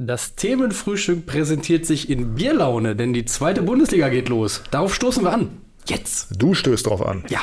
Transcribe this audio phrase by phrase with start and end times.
[0.00, 4.62] Das Themenfrühstück präsentiert sich in Bierlaune, denn die zweite Bundesliga geht los.
[4.70, 5.50] Darauf stoßen wir an.
[5.88, 6.28] Jetzt.
[6.40, 7.24] Du stößt drauf an.
[7.30, 7.40] Ja.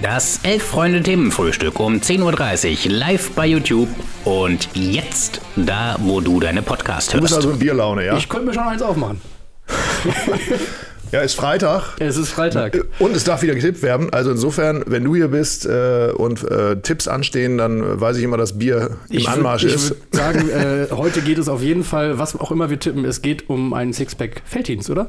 [0.00, 3.88] Das Elf-Freunde-Themenfrühstück um 10.30 Uhr live bei YouTube
[4.24, 7.46] und jetzt da, wo du deine Podcast Du bist hörst.
[7.46, 8.16] also in Bierlaune, ja?
[8.16, 9.20] Ich könnte mir schon eins aufmachen.
[11.12, 11.96] Ja, ist Freitag.
[12.00, 12.84] Es ist Freitag.
[12.98, 14.10] Und es darf wieder getippt werden.
[14.12, 18.36] Also insofern, wenn du hier bist äh, und äh, Tipps anstehen, dann weiß ich immer,
[18.36, 19.90] dass Bier im Ich würd- Anmarsch ich ist.
[19.90, 23.22] würde sagen, äh, heute geht es auf jeden Fall, was auch immer wir tippen, es
[23.22, 25.08] geht um einen Sixpack Felddienst, oder?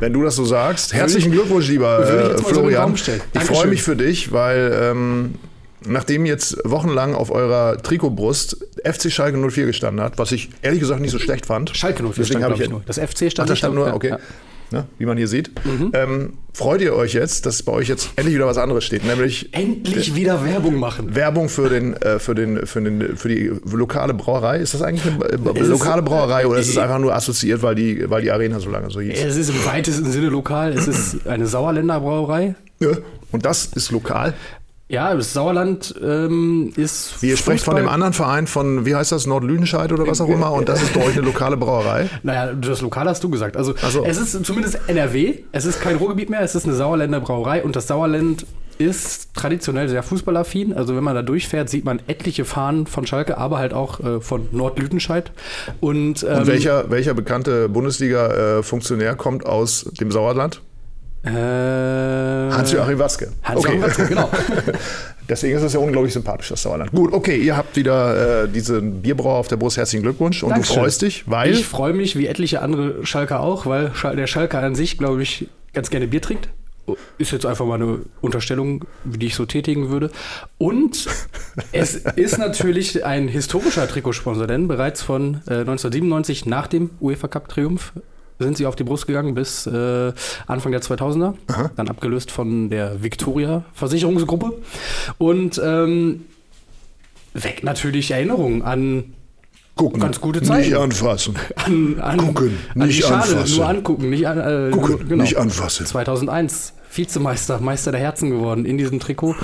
[0.00, 0.94] Wenn du das so sagst.
[0.94, 2.96] Herzlichen Glückwunsch, lieber ich äh, so Florian.
[2.96, 3.20] Stellen.
[3.34, 5.34] ich freue mich für dich, weil ähm,
[5.86, 11.00] nachdem jetzt wochenlang auf eurer Trikotbrust FC Schalke 04 gestanden hat, was ich ehrlich gesagt
[11.00, 11.76] nicht so schlecht fand.
[11.76, 12.82] Schalke 04 Deswegen stand, ich ich, nur.
[12.86, 14.08] Das FC Ach, stand da nicht stand nur, okay.
[14.10, 14.18] ja.
[14.72, 15.50] Ne, wie man hier sieht.
[15.92, 19.52] Ähm, freut ihr euch jetzt, dass bei euch jetzt endlich wieder was anderes steht, nämlich
[19.52, 21.14] Endlich wieder Werbung machen.
[21.14, 24.58] Werbung für den, äh, für den, für den, für die lokale Brauerei.
[24.60, 28.08] Ist das eigentlich eine äh, lokale Brauerei oder ist es einfach nur assoziiert, weil die,
[28.08, 29.22] weil die Arena so lange so hieß?
[29.22, 30.72] Es ist im weitesten Sinne lokal.
[30.72, 32.54] Es ist eine Sauerländer Brauerei.
[32.80, 32.92] Ja.
[33.30, 34.32] Und das ist lokal.
[34.92, 37.22] Ja, das Sauerland ähm, ist.
[37.22, 40.28] Ihr sprecht von dem Fußball- anderen Verein von, wie heißt das, Nordlüdenscheid oder was auch
[40.28, 42.10] immer, und das ist bei euch eine lokale Brauerei.
[42.22, 43.56] Naja, das Lokal hast du gesagt.
[43.56, 44.04] Also so.
[44.04, 47.74] es ist zumindest NRW, es ist kein Ruhrgebiet mehr, es ist eine Sauerländer Brauerei und
[47.74, 48.44] das Sauerland
[48.76, 50.74] ist traditionell sehr fußballaffin.
[50.74, 54.20] Also wenn man da durchfährt, sieht man etliche Fahnen von Schalke, aber halt auch äh,
[54.20, 55.32] von Nordlüdenscheid.
[55.80, 60.60] Und, ähm, Und welcher, welcher bekannte Bundesliga-Funktionär kommt aus dem Sauerland?
[61.24, 63.28] Äh, Hans-Joachim Watzke.
[63.42, 64.28] Hans-Joachim Watzke, genau.
[65.28, 66.90] Deswegen ist es ja unglaublich sympathisch, das Sauerland.
[66.90, 69.76] Gut, okay, ihr habt wieder äh, diesen Bierbrauer auf der Brust.
[69.76, 70.42] Herzlichen Glückwunsch.
[70.42, 70.76] Und Dankeschön.
[70.76, 71.52] du freust dich, weil.
[71.52, 75.48] Ich freue mich, wie etliche andere Schalker auch, weil der Schalker an sich, glaube ich,
[75.72, 76.48] ganz gerne Bier trinkt.
[77.16, 80.10] Ist jetzt einfach mal eine Unterstellung, die ich so tätigen würde.
[80.58, 81.06] Und
[81.70, 87.48] es ist natürlich ein historischer Trikotsponsor, denn bereits von äh, 1997 nach dem UEFA Cup
[87.48, 87.92] Triumph
[88.42, 90.12] sind sie auf die Brust gegangen bis äh,
[90.46, 91.34] Anfang der 2000er,
[91.76, 94.52] dann abgelöst von der Victoria Versicherungsgruppe
[95.18, 96.24] und ähm,
[97.34, 99.14] weckt natürlich Erinnerungen an
[99.76, 100.68] gucken, ganz gute Zeiten.
[100.68, 101.34] Nicht anfassen.
[101.56, 103.56] an, an, Gucken, an nicht die Schale, anfassen.
[103.56, 105.22] nur angucken, nicht an, äh, Gucken, nur, genau.
[105.22, 105.86] nicht anfassen.
[105.86, 109.34] 2001 Vizemeister, Meister der Herzen geworden in diesem Trikot.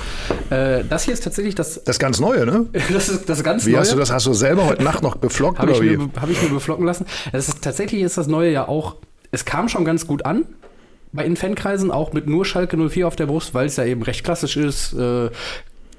[0.49, 2.67] Äh, das hier ist tatsächlich das, Das ganz Neue, ne?
[2.93, 3.79] das ist das ganz Wie neue.
[3.81, 4.11] hast du das?
[4.11, 5.97] Hast du selber heute Nacht noch Habe ich, oder wie?
[5.97, 7.05] mir, hab ich mir beflocken lassen.
[7.31, 8.95] Das ist, tatsächlich ist das neue ja auch,
[9.31, 10.45] es kam schon ganz gut an
[11.11, 14.03] bei in Fankreisen, auch mit nur Schalke 04 auf der Brust, weil es ja eben
[14.03, 14.93] recht klassisch ist.
[14.93, 15.29] Äh,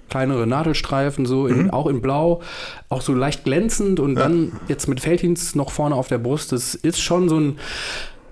[0.08, 1.70] kleinere Nadelstreifen, so in, Mhm.
[1.70, 2.40] auch in Blau,
[2.88, 6.50] auch so leicht glänzend und dann jetzt mit Felddienst noch vorne auf der Brust.
[6.50, 7.58] Das ist schon so ein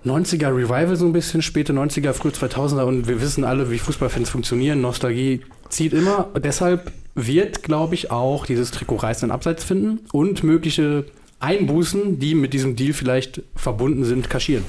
[0.05, 4.31] 90er Revival, so ein bisschen, späte 90er, früh 2000er und wir wissen alle, wie Fußballfans
[4.31, 4.81] funktionieren.
[4.81, 6.29] Nostalgie zieht immer.
[6.37, 11.05] Deshalb wird, glaube ich, auch dieses Trikot reißenden Abseits finden und mögliche
[11.41, 14.65] Einbußen, die mit diesem Deal vielleicht verbunden sind, kaschieren.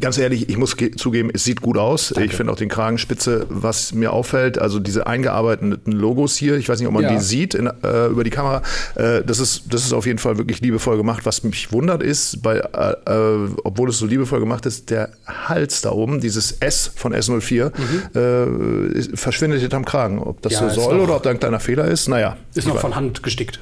[0.00, 2.10] Ganz ehrlich, ich muss ge- zugeben, es sieht gut aus.
[2.20, 6.80] Ich finde auch den Kragenspitze, was mir auffällt, also diese eingearbeiteten Logos hier, ich weiß
[6.80, 7.10] nicht, ob man Ja.
[7.14, 8.62] die sieht in, äh, über die Kamera,
[8.96, 11.24] äh, das, ist, das ist auf jeden Fall wirklich liebevoll gemacht.
[11.26, 15.80] Was mich wundert ist, bei, äh, äh, obwohl es so liebevoll gemacht ist, der Hals
[15.82, 17.70] da oben, dieses S von S04,
[18.16, 20.18] äh, ist- verschwindet hinterm Kragen.
[20.18, 22.36] Ob das Ja, so soll noch- oder ob da ein kleiner Fehler ist, naja.
[22.54, 23.60] Ist noch weiß- von Hand gestickt,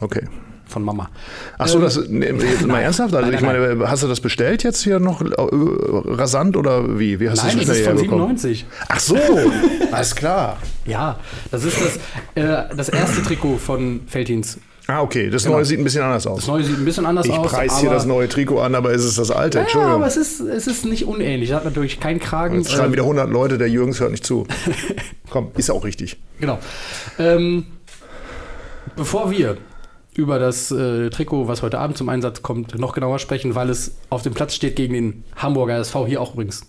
[0.00, 0.26] Okay.
[0.74, 1.08] Von Mama.
[1.56, 3.14] Ach so, Ähm, das nee, jetzt mal ernsthaft?
[3.14, 6.98] Also Nein, ich nein, meine, hast du das bestellt jetzt hier noch äh, rasant oder
[6.98, 7.18] wie?
[7.20, 8.36] Wie hast Nein, du das das ist von herbekommen?
[8.36, 8.66] 97.
[8.88, 9.16] Ach so,
[9.92, 10.58] alles klar.
[10.84, 11.18] Ja,
[11.50, 11.96] das ist das,
[12.34, 14.58] äh, das erste Trikot von Felddienst.
[14.86, 16.40] Ah, okay, das neue sieht ein bisschen anders aus.
[16.40, 17.50] Das neue sieht ein bisschen anders Ich aus.
[17.50, 19.56] preis hier aber- das neue Trikot an, aber ist es das alte?
[19.56, 19.94] Ja, Entschuldigung.
[19.96, 21.48] aber es ist, es ist nicht unähnlich.
[21.48, 22.56] Es hat natürlich keinen Kragen.
[22.58, 24.46] Jetzt schreiben Ähm, wieder 100 Leute, der Jürgens hört nicht zu.
[25.30, 26.18] Komm, ist auch richtig.
[26.38, 26.58] Genau.
[27.18, 27.64] Ähm,
[28.94, 29.56] bevor wir
[30.14, 33.96] über das äh, Trikot, was heute Abend zum Einsatz kommt, noch genauer sprechen, weil es
[34.10, 36.62] auf dem Platz steht gegen den Hamburger SV, hier auch übrigens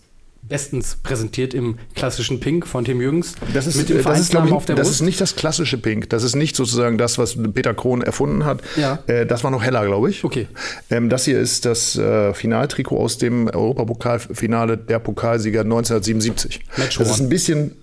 [0.47, 3.35] bestens präsentiert im klassischen Pink von Tim Jürgens.
[3.53, 5.01] Das ist, mit dem das ist, ich, auf der das Brust.
[5.01, 6.09] ist nicht das klassische Pink.
[6.09, 8.61] Das ist nicht sozusagen das, was Peter Krohn erfunden hat.
[8.75, 9.00] Ja.
[9.07, 10.23] Äh, das war noch heller, glaube ich.
[10.23, 10.48] Okay.
[10.89, 16.62] Ähm, das hier ist das äh, Finaltrikot aus dem Europapokalfinale der Pokalsieger 1977.
[16.77, 17.75] Match das ist ein bisschen.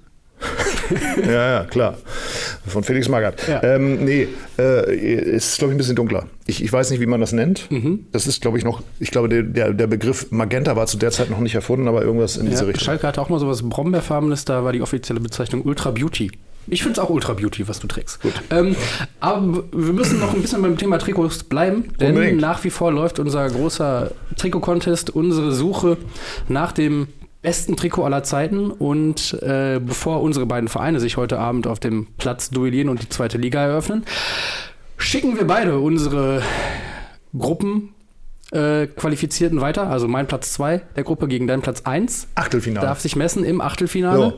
[1.27, 1.97] ja, ja, klar.
[2.67, 3.47] Von Felix Magath.
[3.49, 3.63] Ja.
[3.63, 4.29] Ähm, nee,
[4.59, 6.27] äh, es ist, glaube ich, ein bisschen dunkler.
[6.47, 7.71] Ich, ich weiß nicht, wie man das nennt.
[7.71, 8.07] Mhm.
[8.13, 11.11] Das ist, glaube ich, noch, ich glaube, der, der, der Begriff Magenta war zu der
[11.11, 12.85] Zeit noch nicht erfunden, aber irgendwas in diese Ja, Richtung.
[12.85, 16.31] Schalke hatte auch mal sowas Brombeerfarbenes, da war die offizielle Bezeichnung Ultra Beauty.
[16.69, 18.21] Ich finde es auch Ultra Beauty, was du trägst.
[18.51, 18.77] Ähm,
[19.19, 22.41] aber wir müssen noch ein bisschen beim Thema Trikots bleiben, denn Unbedingt.
[22.41, 25.97] nach wie vor läuft unser großer Trikot-Contest, unsere Suche
[26.49, 27.09] nach dem
[27.43, 28.71] besten Trikot aller Zeiten.
[28.71, 33.09] Und äh, bevor unsere beiden Vereine sich heute Abend auf dem Platz duellieren und die
[33.09, 34.05] zweite Liga eröffnen,
[34.97, 36.43] schicken wir beide unsere
[37.37, 37.91] Gruppen
[38.53, 39.89] äh, Qualifizierten weiter.
[39.89, 42.29] Also mein Platz 2 der Gruppe gegen deinen Platz 1.
[42.35, 42.87] Achtelfinale.
[42.87, 44.27] Darf sich messen im Achtelfinale.
[44.27, 44.33] Ja.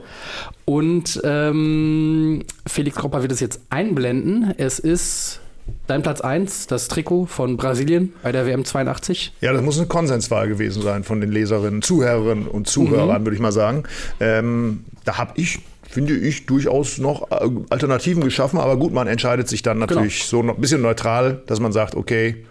[0.64, 4.54] Und ähm, Felix Kropper wird es jetzt einblenden.
[4.56, 5.40] Es ist
[5.86, 9.32] dein Platz 1, das Trikot von Brasilien bei der WM 82.
[9.40, 13.26] Ja, das muss eine Konsenswahl gewesen sein von den Leserinnen, Zuhörerinnen und Zuhörern, Mhm.
[13.26, 13.84] würde ich mal sagen.
[14.20, 19.48] Ähm, da habe ich, finde ich, durchaus noch äh, Alternativen geschaffen, aber gut, man entscheidet
[19.48, 19.86] sich dann Genau.
[19.94, 22.44] natürlich so noch ein bisschen neutral, dass man sagt, okay,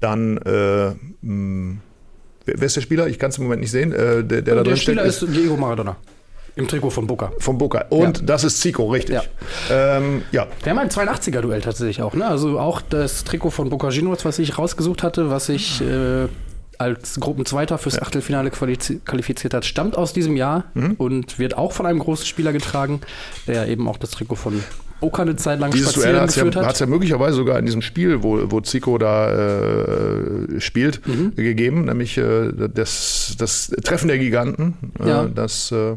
[0.00, 0.90] dann äh,
[1.22, 1.76] mh,
[2.46, 3.06] wer, wer ist der Spieler?
[3.06, 3.92] Ich kann es im Moment nicht sehen.
[3.92, 5.96] Äh, der, der da der drin Spieler steckt, ist Diego Maradona.
[6.56, 7.32] Im Trikot von Boca.
[7.38, 7.86] vom Boca.
[7.90, 8.24] Und Ja.
[8.26, 9.16] das ist Zico, richtig.
[9.16, 9.22] Ja.
[9.70, 10.46] Ähm, ja.
[10.62, 12.26] Wir haben ein 82er-Duell tatsächlich auch, ne?
[12.26, 16.26] Also auch das Trikot von Boca Juniors, was ich rausgesucht hatte, was sich äh,
[16.78, 20.94] als Gruppenzweiter fürs Achtelfinale qualifiz- qualifiziert hat, stammt aus diesem Jahr Mhm.
[20.96, 23.00] und wird auch von einem großen Spieler getragen,
[23.46, 24.62] der eben auch das Trikot von
[25.00, 26.66] Boca eine Zeit lang Dieses Duell spazieren hat es ja, geführt hat.
[26.68, 31.34] hat's ja möglicherweise sogar in diesem Spiel, wo, wo Zico da äh, spielt, Mhm.
[31.36, 34.74] gegeben, nämlich äh, das, das Treffen der Giganten.
[35.02, 35.24] Äh, Ja.
[35.24, 35.94] Das äh,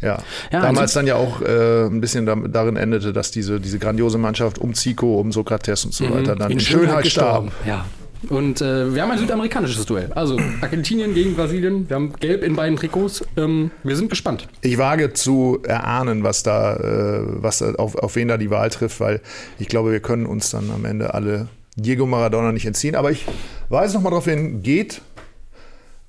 [0.00, 0.18] ja.
[0.52, 3.78] Ja, damals also- dann ja auch äh, ein bisschen da, darin endete, dass diese, diese
[3.78, 7.52] grandiose Mannschaft um Zico, um Sokrates und so weiter dann in, Schönheit starb.
[7.66, 7.84] Ja.
[8.28, 10.12] Und äh, wir haben ein südamerikanisches Duell.
[10.12, 11.88] Also Argentinien gegen Brasilien.
[11.88, 13.24] Wir haben Gelb in beiden Trikots.
[13.36, 14.46] Ähm, wir sind gespannt.
[14.60, 18.68] Ich wage zu erahnen, was da, äh, was da auf, auf wen da die Wahl
[18.68, 19.22] trifft, weil
[19.58, 22.94] ich glaube, wir können uns dann am Ende alle Diego Maradona nicht entziehen.
[22.94, 23.24] Aber ich
[23.70, 25.00] weise noch mal darauf hin, geht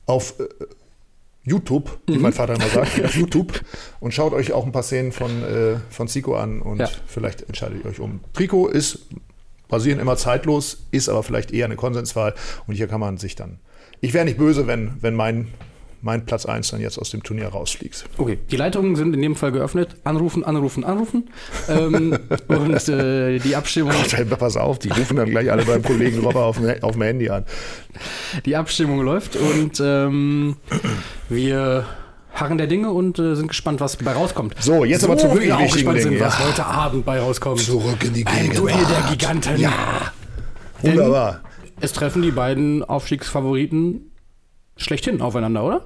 [0.06, 0.34] auf
[1.44, 2.22] YouTube, wie Mhm.
[2.22, 3.62] mein Vater immer sagt, auf YouTube
[4.00, 6.90] und schaut euch auch ein paar Szenen von, äh, von Zico an und Ja.
[7.08, 8.20] vielleicht entscheidet ihr euch um.
[8.34, 9.08] Trikot ist
[9.68, 12.36] Brasilien immer zeitlos, ist aber vielleicht eher eine Konsenswahl
[12.68, 13.60] und hier kann man sich dann.
[14.02, 15.48] Ich wäre nicht böse, wenn, wenn mein,
[16.02, 18.06] mein Platz 1 dann jetzt aus dem Turnier rausfliegt.
[18.18, 19.96] Okay, die Leitungen sind in dem Fall geöffnet.
[20.04, 21.30] Anrufen, anrufen, anrufen.
[21.70, 22.18] ähm,
[22.48, 26.46] und äh, die Abstimmung, Gott, pass auf, die rufen dann gleich alle beim Kollegen Robber
[26.46, 27.46] auf, dem- auf dem Handy an.
[28.46, 30.56] die Abstimmung läuft und ähm,
[31.30, 31.86] wir
[32.34, 34.56] harren der Dinge und äh, sind gespannt, was bei rauskommt.
[34.60, 36.48] So, jetzt aber zu wirklich wir auch wichtigen gespannt sind, Dingen, was ja.
[36.48, 37.60] heute Abend bei rauskommt.
[37.60, 38.58] Zurück in die Ein Gegenwart.
[38.58, 39.58] Duell der Giganten.
[39.60, 39.72] Ja.
[40.82, 41.42] Denn Wunderbar.
[41.80, 44.11] Es treffen die beiden Aufstiegsfavoriten
[44.78, 45.86] schlechthin aufeinander, oder?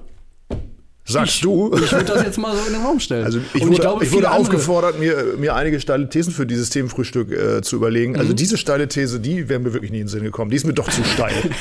[1.08, 1.72] Sagst du?
[1.76, 3.24] Ich würde das jetzt mal so in den Raum stellen.
[3.24, 6.70] Also ich wurde, ich wurde viele andere- aufgefordert, mir, mir einige steile Thesen für dieses
[6.70, 8.16] Themenfrühstück äh, zu überlegen.
[8.16, 8.36] Also Mhm.
[8.36, 10.50] diese steile These, die wäre mir wirklich nie in den Sinn gekommen.
[10.50, 11.32] Die ist mir doch zu steil.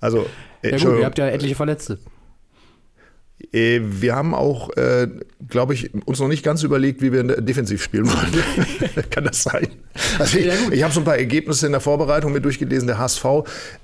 [0.00, 0.26] Also,
[0.62, 1.98] Ja gut, ihr habt ja etliche Verletzte.
[3.52, 5.08] Äh, wir haben auch, äh,
[5.48, 9.04] glaube ich, uns noch nicht ganz überlegt, wie wir defensiv spielen wollen.
[9.10, 9.68] Kann das sein?
[10.18, 12.86] Also ich, ich habe so ein paar Ergebnisse in der Vorbereitung mit durchgelesen.
[12.86, 13.24] Der HSV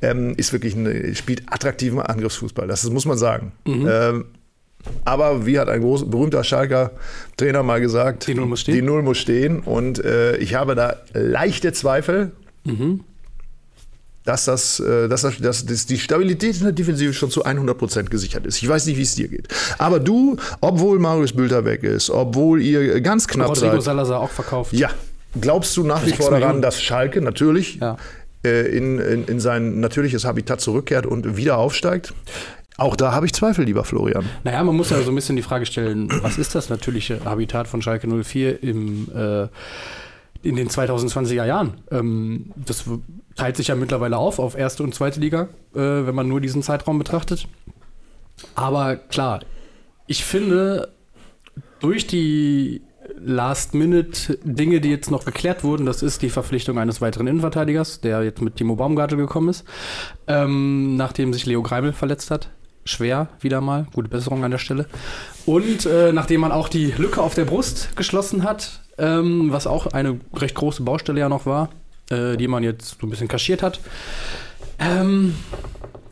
[0.02, 2.66] ähm, ist wirklich eine, spielt attraktiven Angriffsfußball.
[2.66, 3.52] Das muss man sagen.
[3.66, 3.88] Mhm.
[3.90, 4.24] Ähm,
[5.04, 6.92] aber wie hat ein groß, berühmter Schalker
[7.36, 8.74] Trainer mal gesagt, Die Null muss stehen.
[8.74, 9.60] Die Null muss stehen.
[9.60, 12.32] Und äh, ich habe da leichte Zweifel,
[14.30, 18.04] dass, das, äh, dass, das, dass, dass die Stabilität in der Defensive schon zu 100%
[18.04, 18.62] gesichert ist.
[18.62, 19.48] Ich weiß nicht, wie es dir geht.
[19.76, 24.30] Aber du, obwohl Marius Bülter weg ist, obwohl ihr ganz knapp Rodrigo seid, Salazar auch
[24.30, 24.72] verkauft.
[24.72, 24.88] ja,
[25.40, 26.62] glaubst du nach wie vor daran, Millionen.
[26.62, 27.96] dass Schalke natürlich Ja.
[28.44, 32.14] äh, in, in, in sein natürliches Habitat zurückkehrt und wieder aufsteigt?
[32.76, 34.24] Auch da habe ich Zweifel, lieber Florian.
[34.44, 37.66] Naja, man muss ja so ein bisschen die Frage stellen, was ist das natürliche Habitat
[37.66, 39.48] von Schalke 04 im, äh,
[40.42, 41.80] in den 2020er Jahren?
[41.90, 42.84] Ähm, das
[43.36, 46.62] teilt sich ja mittlerweile auf auf erste und zweite Liga, äh, wenn man nur diesen
[46.62, 47.46] Zeitraum betrachtet.
[48.54, 49.40] Aber klar,
[50.06, 50.92] ich finde,
[51.80, 52.82] durch die
[53.18, 58.40] Last-Minute-Dinge, die jetzt noch geklärt wurden, das ist die Verpflichtung eines weiteren Innenverteidigers, der jetzt
[58.40, 59.64] mit Timo Baumgartel gekommen ist,
[60.26, 62.50] ähm, nachdem sich Leo Greimel verletzt hat.
[62.84, 64.86] Schwer wieder mal, gute Besserung an der Stelle.
[65.46, 69.86] Und äh, nachdem man auch die Lücke auf der Brust geschlossen hat, ähm, was auch
[69.88, 71.70] eine recht große Baustelle ja noch war,
[72.10, 73.80] äh, die man jetzt so ein bisschen kaschiert hat,
[74.78, 75.34] ähm,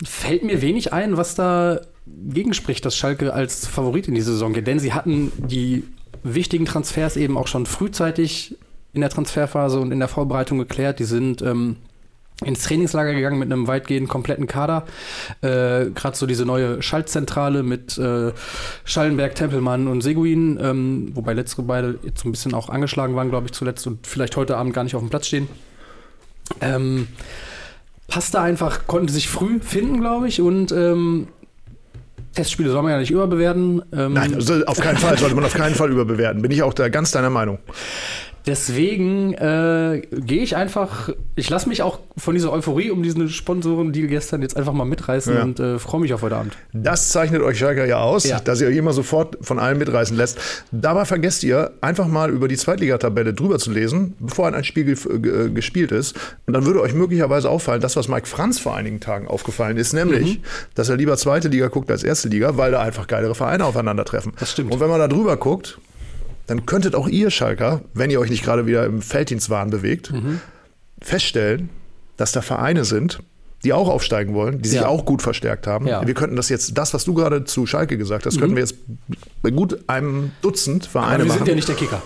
[0.05, 4.67] fällt mir wenig ein, was da gegenspricht, dass Schalke als Favorit in die Saison geht.
[4.67, 5.85] Denn sie hatten die
[6.23, 8.57] wichtigen Transfers eben auch schon frühzeitig
[8.93, 10.99] in der Transferphase und in der Vorbereitung geklärt.
[10.99, 11.77] Die sind ähm,
[12.45, 14.85] ins Trainingslager gegangen mit einem weitgehend kompletten Kader.
[15.41, 18.33] Äh, Gerade so diese neue Schaltzentrale mit äh,
[18.85, 23.31] Schallenberg, Tempelmann und Seguin, ähm, wobei letztere beide jetzt so ein bisschen auch angeschlagen waren,
[23.31, 25.49] glaube ich, zuletzt und vielleicht heute Abend gar nicht auf dem Platz stehen.
[26.61, 27.09] Ähm,
[28.07, 31.29] passte einfach, konnte sich früh finden, glaube ich, und ähm,
[32.35, 33.83] Testspiele soll man ja nicht überbewerten.
[33.93, 36.41] Ähm, Nein, also auf keinen Fall, sollte man auf keinen Fall überbewerten.
[36.41, 37.59] Bin ich auch da ganz deiner Meinung.
[38.47, 44.07] Deswegen äh, gehe ich einfach, ich lasse mich auch von dieser Euphorie um diesen Sponsoren-Deal
[44.09, 45.43] gestern jetzt einfach mal mitreißen Ja.
[45.43, 46.55] und äh, freue mich auf heute Abend.
[46.73, 48.41] Das zeichnet euch Schalker ja aus, Ja.
[48.41, 50.39] dass ihr euch immer sofort von allen mitreißen lässt.
[50.73, 54.97] Dabei vergesst ihr, einfach mal über die Zweitligatabelle drüber zu lesen, bevor ein Spiel ge
[55.19, 56.17] ge gespielt ist.
[56.47, 59.93] Und dann würde euch möglicherweise auffallen, das, was Mike Franz vor einigen Tagen aufgefallen ist,
[59.93, 60.43] nämlich, Mhm.
[60.75, 64.33] dass er lieber zweite Liga guckt als erste Liga, weil da einfach geilere Vereine aufeinandertreffen.
[64.39, 64.73] Das stimmt.
[64.73, 65.79] Und wenn man da drüber guckt,
[66.49, 70.41] dann könntet auch ihr, Schalker, wenn ihr euch nicht gerade wieder im Felddienstwahn bewegt, Mhm.
[71.01, 71.69] feststellen,
[72.17, 73.21] dass da Vereine sind,
[73.65, 74.89] die auch aufsteigen wollen, die sich Ja.
[74.89, 75.87] auch gut verstärkt haben.
[75.87, 76.03] Ja.
[76.03, 76.07] Mhm.
[76.09, 78.77] Wir könnten das jetzt, das, was du gerade zu Schalke gesagt hast, könnten wir jetzt
[79.43, 81.39] bei gut einem Dutzend Vereine Aber wir machen.
[81.39, 82.03] sind ja nicht der Kicker.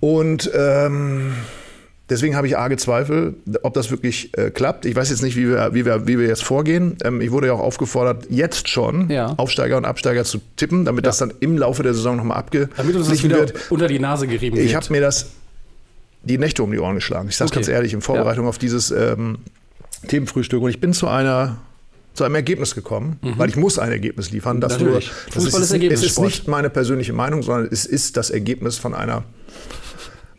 [0.00, 1.32] Und ähm,
[2.10, 4.84] deswegen habe ich arge Zweifel, ob das wirklich äh, klappt.
[4.86, 6.96] Ich weiß jetzt nicht, wie wir, wie wir, wie wir jetzt vorgehen.
[7.04, 9.34] Ähm, ich wurde ja auch aufgefordert, jetzt schon Ja.
[9.36, 12.44] Aufsteiger und Absteiger zu tippen, damit das dann im Laufe der Saison nochmal
[12.76, 13.54] Damit uns das wieder wird.
[13.70, 14.74] unter die Nase gerieben Ich wird.
[14.76, 15.26] habe mir das
[16.22, 17.28] die Nächte um die Ohren geschlagen.
[17.28, 17.56] Ich sage Okay.
[17.60, 19.38] ganz ehrlich, in Vorbereitung auf dieses ähm,
[20.08, 20.62] Themenfrühstück.
[20.62, 21.58] Und ich bin zu einer
[22.14, 24.60] zu einem Ergebnis gekommen, weil ich muss ein Ergebnis liefern.
[24.60, 24.86] Das, Mhm.
[24.86, 25.06] Natürlich.
[25.06, 28.76] nur, das Fußball ist es ist nicht meine persönliche Meinung, sondern es ist das Ergebnis
[28.76, 29.22] von einer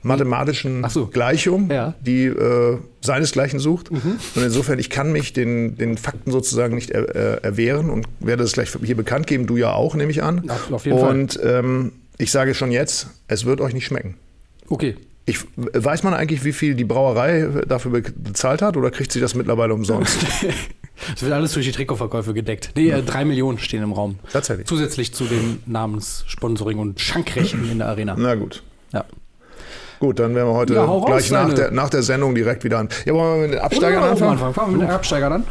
[0.02, 1.08] mathematischen so.
[1.08, 1.90] Gleichung, Ja.
[2.00, 2.04] Mhm.
[2.04, 3.92] die äh, seinesgleichen sucht.
[3.92, 4.02] Und
[4.36, 8.54] insofern, ich kann mich den, den Fakten sozusagen nicht er, äh, erwehren und werde das
[8.54, 9.46] gleich hier bekannt geben.
[9.48, 10.50] Du ja auch, nehme ich an.
[10.50, 11.10] Auf- auf jeden Fall.
[11.12, 14.16] und ähm, ich sage schon jetzt, es wird euch nicht schmecken.
[14.70, 14.96] Okay.
[15.26, 19.20] Ich, weiß man eigentlich, wie viel die Brauerei dafür be- bezahlt hat oder kriegt sie
[19.20, 20.18] das mittlerweile umsonst?
[21.16, 22.72] Es wird alles durch die Trikotverkäufe gedeckt.
[22.76, 24.20] Nee, äh, drei Millionen stehen im Raum.
[24.34, 24.68] Tatsächlich.
[24.68, 28.16] Zusätzlich zu den Namenssponsoring und Schankrechten in der Arena.
[28.20, 28.64] Na gut.
[28.94, 29.06] Ja.
[30.00, 32.90] Gut, dann werden wir heute Ja, gleich nach der, nach der Sendung direkt wieder an.
[33.06, 34.32] Ja, wollen wir mit den Absteigern Oder anfangen?
[34.32, 34.54] Anfang.
[34.54, 35.44] Fangen wir mit den Absteigern an.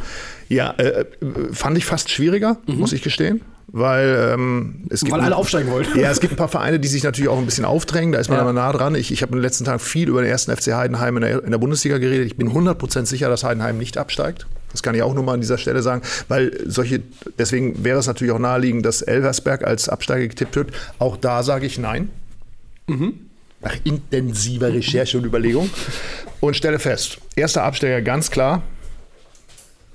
[0.48, 1.04] Ja, äh, äh,
[1.52, 3.42] fand ich fast schwieriger, muss ich gestehen.
[3.70, 5.12] Weil ähm, es gibt.
[5.12, 5.18] Mhm.
[5.18, 5.98] Weil alle aufsteigen wollten.
[6.00, 8.12] Ja, es gibt ein paar Vereine, die sich natürlich auch ein bisschen aufdrängen.
[8.12, 8.42] Da ist man Ja.
[8.42, 8.94] aber nah dran.
[8.94, 11.44] Ich, ich habe in den letzten Tagen viel über den ersten FC Heidenheim in der,
[11.44, 12.26] in der Bundesliga geredet.
[12.28, 14.46] Ich bin 100% sicher, dass Heidenheim nicht absteigt.
[14.72, 17.02] Das kann ich auch nur mal an dieser Stelle sagen, weil solche,
[17.38, 20.70] deswegen wäre es natürlich auch naheliegend, dass Elversberg als Absteiger getippt wird.
[20.98, 22.10] Auch da sage ich nein.
[23.60, 25.68] Nach intensiver Recherche und Überlegung.
[26.40, 28.62] Und stelle fest, erster Absteiger ganz klar,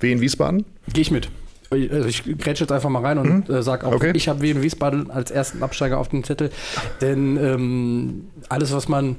[0.00, 0.64] Wien Wiesbaden.
[0.92, 1.30] Gehe ich mit.
[1.70, 3.96] Also ich grätsche jetzt einfach mal rein und äh, sage auch, Mhm.
[3.96, 4.12] Okay.
[4.14, 6.50] ich habe Wien Wiesbaden als ersten Absteiger auf dem Zettel.
[7.00, 9.16] Denn ähm, alles, was man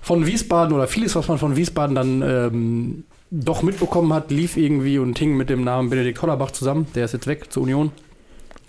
[0.00, 4.98] von Wiesbaden oder vieles, was man von Wiesbaden dann ähm, doch mitbekommen hat, lief irgendwie
[4.98, 6.86] und hing mit dem Namen Benedikt Hollerbach zusammen.
[6.94, 7.90] Der ist jetzt weg zur Union.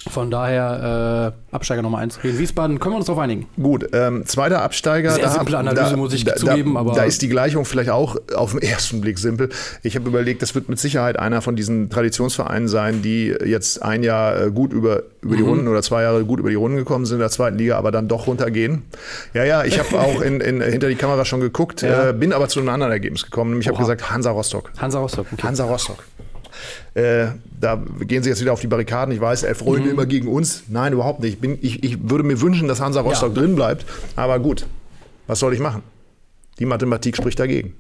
[0.10, 2.24] Von daher äh, Absteiger Nummer 1.
[2.24, 3.48] Wien Wiesbaden, können wir uns darauf einigen.
[3.62, 5.12] Gut, ähm, zweiter Absteiger.
[5.12, 8.16] Sehr da- simple Analyse, muss ich zugeben, da, aber- Da ist die Gleichung vielleicht auch
[8.36, 9.50] auf den ersten Blick simpel.
[9.84, 14.02] Ich habe überlegt, das wird mit Sicherheit einer von diesen Traditionsvereinen sein, die jetzt ein
[14.04, 15.38] Jahr äh, gut über, über Mhm.
[15.38, 17.78] die Runden oder zwei Jahre gut über die Runden gekommen sind in der zweiten Liga,
[17.78, 18.82] aber dann doch runtergehen.
[19.34, 22.10] Ja, ja, ich habe auch in, in, hinter die Kamera schon geguckt, Ja.
[22.10, 23.52] äh, bin aber zu einem anderen Ergebnis gekommen.
[23.52, 24.72] Nämlich habe gesagt, Hansa Rostock.
[24.80, 25.28] Hansa Rostock.
[25.32, 25.44] Okay.
[25.44, 26.04] Hansa Rostock.
[26.94, 27.28] Äh,
[27.60, 29.14] da gehen sie jetzt wieder auf die Barrikaden.
[29.14, 29.92] Ich weiß, elf Freunde Mhm.
[29.92, 30.64] immer gegen uns.
[30.68, 31.34] Nein, überhaupt nicht.
[31.36, 33.42] Ich, bin, ich, ich würde mir wünschen, dass Hansa Rostock Ja.
[33.42, 33.86] drin bleibt.
[34.16, 34.66] Aber gut,
[35.28, 35.84] was soll ich machen?
[36.60, 37.74] Die Mathematik spricht dagegen.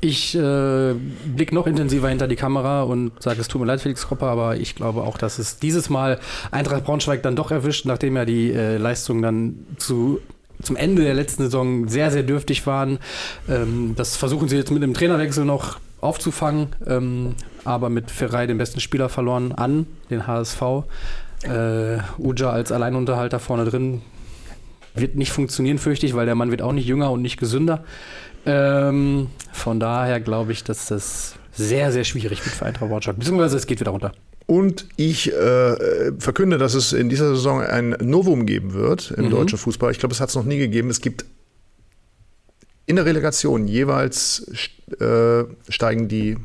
[0.00, 0.94] Ich äh,
[1.34, 4.56] blicke noch intensiver hinter die Kamera und sage, es tut mir leid, Felix Kropper, aber
[4.56, 6.20] ich glaube auch, dass es dieses Mal
[6.52, 10.20] Eintracht Braunschweig dann doch erwischt, nachdem ja die äh, Leistungen dann zu,
[10.62, 13.00] zum Ende der letzten Saison sehr, sehr dürftig waren.
[13.48, 18.58] Ähm, das versuchen sie jetzt mit dem Trainerwechsel noch aufzufangen, ähm, aber mit Ferrei den
[18.58, 20.62] besten Spieler verloren an den HSV.
[21.42, 24.02] Äh, Uja als Alleinunterhalter vorne drin
[24.94, 27.84] wird nicht funktionieren, fürchte ich, weil der Mann wird auch nicht jünger und nicht gesünder.
[28.46, 33.18] Ähm, von daher glaube ich, dass das sehr, sehr schwierig wird für Eintracht Braunschweig.
[33.18, 34.12] Beziehungsweise es geht wieder runter.
[34.46, 39.58] Und ich äh, verkünde, dass es in dieser Saison ein Novum geben wird im deutschen
[39.58, 39.90] Fußball.
[39.90, 40.88] Ich glaube, es hat es noch nie gegeben.
[40.88, 41.26] Es gibt
[42.88, 44.46] in der Relegation jeweils
[45.00, 46.36] äh, steigen die,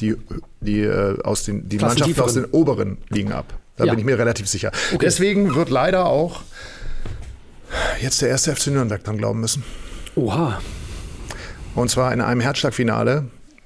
[0.00, 0.14] die,
[0.60, 3.58] die, äh, aus den, die Klassen Mannschaften aus den oberen Ligen ab.
[3.76, 3.90] Da Ja.
[3.92, 4.70] bin ich mir relativ sicher.
[4.92, 4.98] Okay.
[5.04, 6.42] Deswegen wird leider auch
[8.00, 9.64] jetzt der erste FC Nürnberg dran glauben müssen.
[10.14, 10.60] Oha.
[11.74, 13.24] Und zwar in einem Herzschlagfinale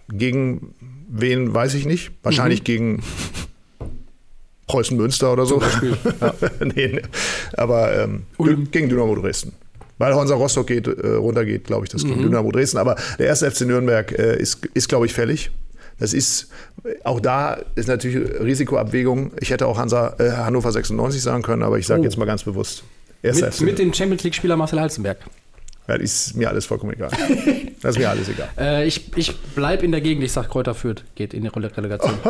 [0.08, 0.74] gegen
[1.10, 2.12] wen weiß ich nicht.
[2.22, 3.02] Wahrscheinlich gegen
[4.66, 5.60] Preußen Münster oder so.
[5.60, 6.34] ja.
[6.60, 7.02] nee, nee.
[7.54, 8.70] Aber ähm, Ulm.
[8.70, 9.52] gegen Dynamo Dresden.
[9.98, 12.78] Weil Hansa Rostock geht, äh, runtergeht, glaube ich, das gegen Dynamo Dresden.
[12.78, 15.50] Aber der erste FC Nürnberg äh, ist, ist glaube ich, fällig.
[15.98, 16.48] Das ist,
[17.02, 19.32] auch da ist natürlich Risikoabwägung.
[19.40, 22.04] Ich hätte auch Hansa, äh, Hannover 96 sagen können, aber ich sage Oh.
[22.04, 22.84] jetzt mal ganz bewusst.
[23.22, 25.18] Mit, mit dem Champions League-Spieler Marcel Halzenberg.
[25.88, 27.10] ja, ist mir alles vollkommen egal.
[27.82, 28.48] Das ist mir alles egal.
[28.56, 30.22] Äh, ich ich bleibe in der Gegend.
[30.22, 32.12] Ich sage, Kräuter Fürth geht in die Rele- Relegation.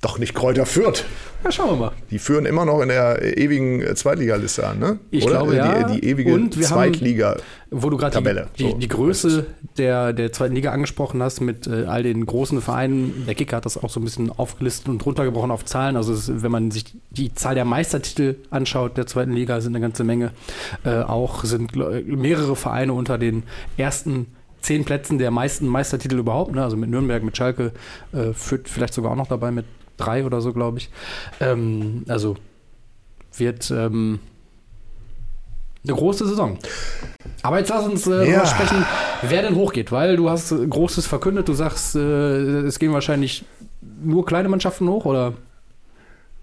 [0.00, 1.04] Doch nicht Kräuter Fürth.
[1.48, 1.92] Ja, schauen wir mal.
[2.10, 4.98] Die führen immer noch in der ewigen Zweitligaliste an, ne?
[5.10, 5.32] Ich Oder?
[5.32, 5.82] glaube, die, ja.
[5.88, 7.36] Die ewige Und wir haben- Zweitliga.
[7.70, 8.76] Wo du gerade die, die, so.
[8.76, 9.46] die Größe
[9.78, 13.64] der, der zweiten Liga angesprochen hast mit äh, all den großen Vereinen, der Kicker hat
[13.64, 15.96] das auch so ein bisschen aufgelistet und runtergebrochen auf Zahlen.
[15.96, 19.80] Also es, wenn man sich die Zahl der Meistertitel anschaut der zweiten Liga, sind eine
[19.82, 20.32] ganze Menge.
[20.84, 21.74] Äh, auch sind
[22.06, 23.42] mehrere Vereine unter den
[23.78, 24.26] ersten
[24.60, 26.54] zehn Plätzen der meisten Meistertitel überhaupt.
[26.54, 26.62] Ne?
[26.62, 27.72] Also mit Nürnberg, mit Schalke,
[28.12, 29.64] äh, führt vielleicht sogar auch noch dabei mit
[29.98, 30.88] drei oder so, glaube ich.
[31.40, 32.36] Ähm, also
[33.36, 34.18] wird ähm,
[35.84, 36.58] eine große Saison.
[37.42, 38.46] Aber jetzt lass uns äh, Ja.
[38.46, 38.84] sprechen,
[39.22, 43.44] wer denn hochgeht, weil du hast äh, Großes verkündet, du sagst, äh, es gehen wahrscheinlich
[44.02, 45.34] nur kleine Mannschaften hoch, oder?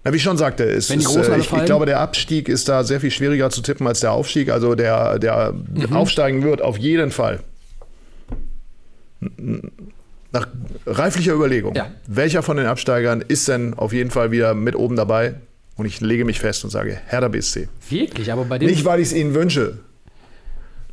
[0.04, 2.84] Na, wie ich schon sagte, ist, Großen äh, ich, ich glaube, der Abstieg ist da
[2.84, 4.50] sehr viel schwieriger zu tippen als der Aufstieg.
[4.50, 5.96] Also der, der Mhm.
[5.96, 7.40] aufsteigen wird auf jeden Fall.
[10.32, 10.46] Nach
[10.86, 11.86] reiflicher Überlegung, Ja.
[12.06, 15.34] welcher von den Absteigern ist denn auf jeden Fall wieder mit oben dabei?
[15.76, 17.68] Und ich lege mich fest und sage, Hertha BSC.
[17.90, 18.68] Wirklich, aber bei dem.
[18.68, 19.78] Nicht, weil ich es ihnen wünsche.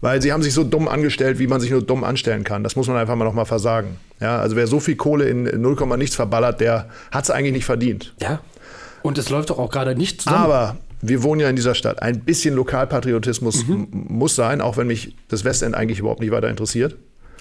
[0.01, 2.63] Weil sie haben sich so dumm angestellt, wie man sich nur dumm anstellen kann.
[2.63, 3.95] Das muss man einfach mal nochmal versagen.
[4.19, 7.65] Ja, also wer so viel Kohle in 0, nichts verballert, der hat es eigentlich nicht
[7.65, 8.13] verdient.
[8.21, 8.41] ja.
[9.01, 10.43] Und es läuft doch auch gerade nicht zusammen.
[10.45, 12.01] Aber wir wohnen ja in dieser Stadt.
[12.01, 16.49] Ein bisschen Lokalpatriotismus m- muss sein, auch wenn mich das Westend eigentlich überhaupt nicht weiter
[16.49, 16.95] interessiert.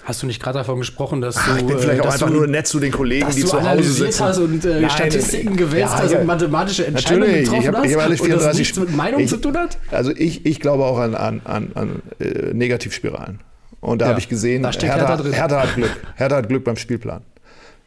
[0.05, 1.55] Hast du nicht gerade davon gesprochen, dass du.
[1.57, 3.53] Ich bin vielleicht äh, auch dass einfach du, nur nett zu den Kollegen, die zu
[3.53, 4.25] Hause analysiert sitzen.
[4.25, 6.19] hast und äh, Nein, Statistiken gewälzt ja, hast ja.
[6.19, 8.79] und mathematische Entscheidungen Natürlich, getroffen ich habe hast ich hab alles und das 34 nichts
[8.79, 9.77] mit Meinung ich, zu tun hat?
[9.91, 13.39] Also ich, ich glaube auch an, an, an, an äh, Negativspiralen.
[13.79, 15.23] Und da Ja, habe ich gesehen, Hertha, Hertha.
[15.23, 15.91] Hertha hat Glück.
[16.15, 17.21] Hertha hat Glück beim Spielplan.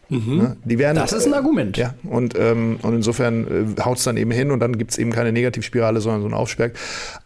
[0.08, 0.56] Ne?
[0.64, 1.00] Die werden, Mhm.
[1.00, 1.76] Das ist ein Argument.
[1.76, 4.98] Ja, und, ähm, und insofern äh, haut es dann eben hin und dann gibt es
[4.98, 6.36] eben keine Negativspirale, sondern so eine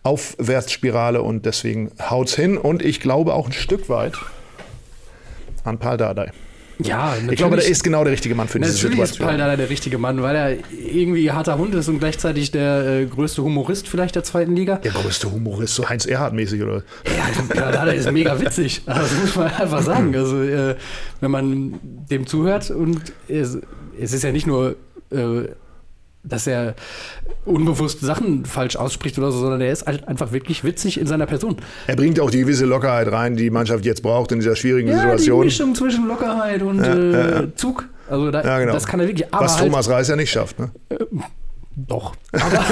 [0.02, 2.56] Aufwärtsspirale und deswegen haut es hin.
[2.56, 4.14] Und ich glaube auch ein Stück weit
[5.64, 6.32] an Paul Dardai.
[6.82, 7.32] Ja, natürlich.
[7.32, 9.28] Ich glaube, der ist genau der richtige Mann für diese Natürlich ist Situation.
[9.28, 13.06] Paul Dardai der richtige Mann, weil er irgendwie harter Hund ist und gleichzeitig der äh,
[13.06, 14.76] größte Humorist vielleicht der zweiten Liga.
[14.76, 16.82] der größte Humorist, so Heinz Erhardt-mäßig, oder?
[17.06, 18.82] Ja, Paul Dardai ist mega witzig.
[18.86, 20.14] Also, Das muss man einfach sagen.
[20.16, 20.74] Also, äh,
[21.20, 21.78] wenn man
[22.10, 23.58] dem zuhört und es,
[24.00, 24.76] es ist ja nicht nur,
[25.12, 25.48] äh,
[26.22, 26.74] dass er
[27.44, 31.26] unbewusst Sachen falsch ausspricht oder so, sondern er ist halt einfach wirklich witzig in seiner
[31.26, 31.56] Person.
[31.86, 34.88] Er bringt auch die gewisse Lockerheit rein, die die Mannschaft jetzt braucht in dieser schwierigen
[34.88, 35.44] Ja, die Situation.
[35.44, 37.88] Mischung zwischen Lockerheit und äh, Zug.
[38.08, 38.73] Also da, Ja, genau.
[38.73, 39.28] das kann er wirklich.
[39.30, 40.58] Was halt, Thomas Reis ja nicht schafft.
[40.58, 40.71] Ne?
[41.76, 42.14] Doch.
[42.32, 42.64] Aber,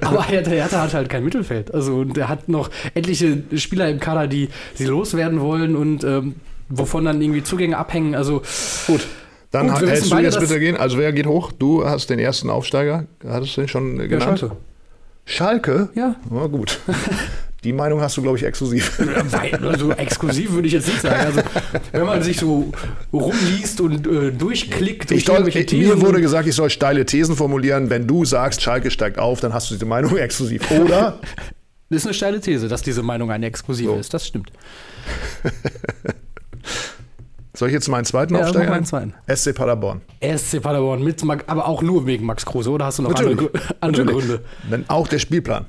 [0.06, 1.74] aber Hertha, Hertha hat halt kein Mittelfeld.
[1.74, 6.36] Also und er hat noch etliche Spieler im Kader, die sie loswerden wollen und ähm,
[6.68, 8.14] wovon dann irgendwie Zugänge abhängen.
[8.14, 8.42] Also
[8.86, 9.06] Gut.
[9.50, 10.76] Dann Gut, wir hältst du jetzt bitte gehen.
[10.76, 11.52] Also wer geht hoch?
[11.52, 13.06] Du hast den ersten Aufsteiger.
[13.26, 14.40] Hattest du den schon äh, genannt?
[14.40, 14.56] Schalke.
[15.24, 15.88] Schalke?
[15.94, 16.16] Ja.
[16.30, 16.80] Na gut.
[17.64, 19.00] Die Meinung hast du, glaube ich, exklusiv.
[19.62, 21.20] Also exklusiv würde ich jetzt nicht sagen.
[21.26, 21.40] Also
[21.90, 22.72] wenn man sich so
[23.12, 27.90] rumliest und äh, durchklickt Ich soll, mir wurde gesagt, ich soll steile Thesen formulieren.
[27.90, 30.70] Wenn du sagst, Schalke steigt auf, dann hast du diese Meinung exklusiv.
[30.70, 31.18] Oder?
[31.90, 33.96] Das ist eine steile These, dass diese Meinung eine exklusive So.
[33.96, 34.14] ist.
[34.14, 34.52] Das stimmt.
[37.58, 38.70] Soll ich jetzt meinen zweiten Ja, mach Aufsteiger?
[38.70, 39.14] meinen zweiten.
[39.26, 40.00] SC Paderborn.
[40.22, 43.34] SC Paderborn mit Max, aber auch nur wegen Max Kruse, oder hast du noch andere,
[43.34, 43.62] Natürlich.
[43.80, 44.26] Andere Natürlich.
[44.28, 44.44] Gründe?
[44.68, 45.66] Wenn auch der Spielplan.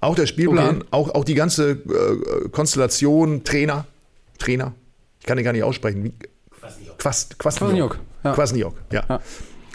[0.00, 0.86] Auch der Spielplan, Okay.
[0.92, 3.86] auch, auch die ganze äh, Konstellation, Trainer,
[4.38, 4.72] Trainer,
[5.18, 6.04] ich kann den gar nicht aussprechen.
[6.04, 6.12] Wie,
[6.98, 7.98] Quast, Kwasniok, Quasniok.
[8.24, 8.32] ja.
[8.34, 9.04] Quasniok, ja.
[9.08, 9.20] Ja.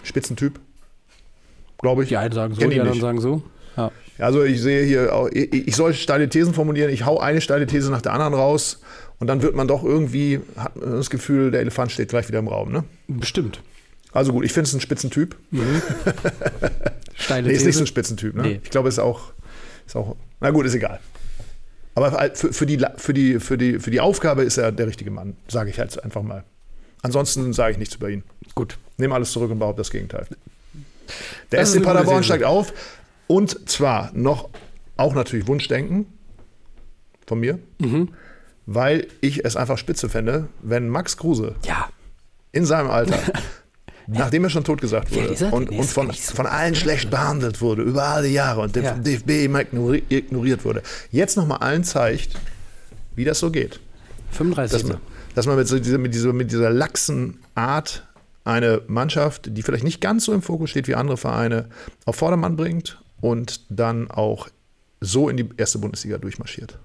[0.04, 0.58] Spitzentyp,
[1.78, 2.08] glaube ich.
[2.08, 3.02] Die einen sagen so, Kenn die anderen nicht.
[3.02, 3.42] sagen so.
[3.76, 3.90] Ja.
[4.18, 7.66] Also ich sehe hier, auch, ich, ich soll steile Thesen formulieren, ich hau eine steile
[7.66, 8.80] These nach der anderen raus
[9.20, 12.38] und dann wird man doch irgendwie, hat man das Gefühl, der Elefant steht gleich wieder
[12.40, 12.72] im Raum.
[12.72, 12.84] Ne?
[13.06, 13.60] Bestimmt.
[14.12, 15.36] Also gut, ich finde es ein Spitzentyp.
[17.14, 17.66] Steile Nee, ist These.
[17.66, 18.34] nicht so ein Spitzentyp.
[18.34, 18.42] Ne?
[18.42, 18.60] Nee.
[18.62, 19.32] Ich glaube, ist auch,
[19.86, 20.98] ist auch, na gut, ist egal.
[21.94, 25.10] Aber für, für, die, für, die, für, die, für die Aufgabe ist er der richtige
[25.10, 26.44] Mann, sage ich halt einfach mal.
[27.02, 28.22] Ansonsten sage ich nichts über ihn.
[28.54, 28.78] Gut.
[28.96, 30.26] Nehme alles zurück und behaupte das Gegenteil.
[31.52, 32.72] Der Das ist SC Paderborn steigt auf
[33.28, 34.48] und zwar noch
[34.96, 36.06] auch natürlich Wunschdenken
[37.26, 38.08] von mir, Mhm.
[38.66, 41.88] weil ich es einfach spitze fände, wenn Max Kruse Ja.
[42.52, 43.18] in seinem Alter,
[44.08, 45.52] nachdem er schon totgesagt Wer wurde er?
[45.52, 46.34] und, und von, so.
[46.34, 48.92] von allen schlecht behandelt wurde, über alle Jahre und der Ja.
[48.94, 52.34] DFB immer ignori ignoriert wurde, jetzt nochmal allen zeigt,
[53.14, 53.80] wie das so geht.
[54.32, 54.80] 35.
[54.82, 55.00] Dass man,
[55.34, 58.06] dass man mit, so dieser, mit, dieser, mit dieser laxen Art
[58.44, 61.68] eine Mannschaft, die vielleicht nicht ganz so im Fokus steht wie andere Vereine,
[62.06, 64.48] auf Vordermann bringt und dann auch
[65.00, 66.78] so in die erste Bundesliga durchmarschiert.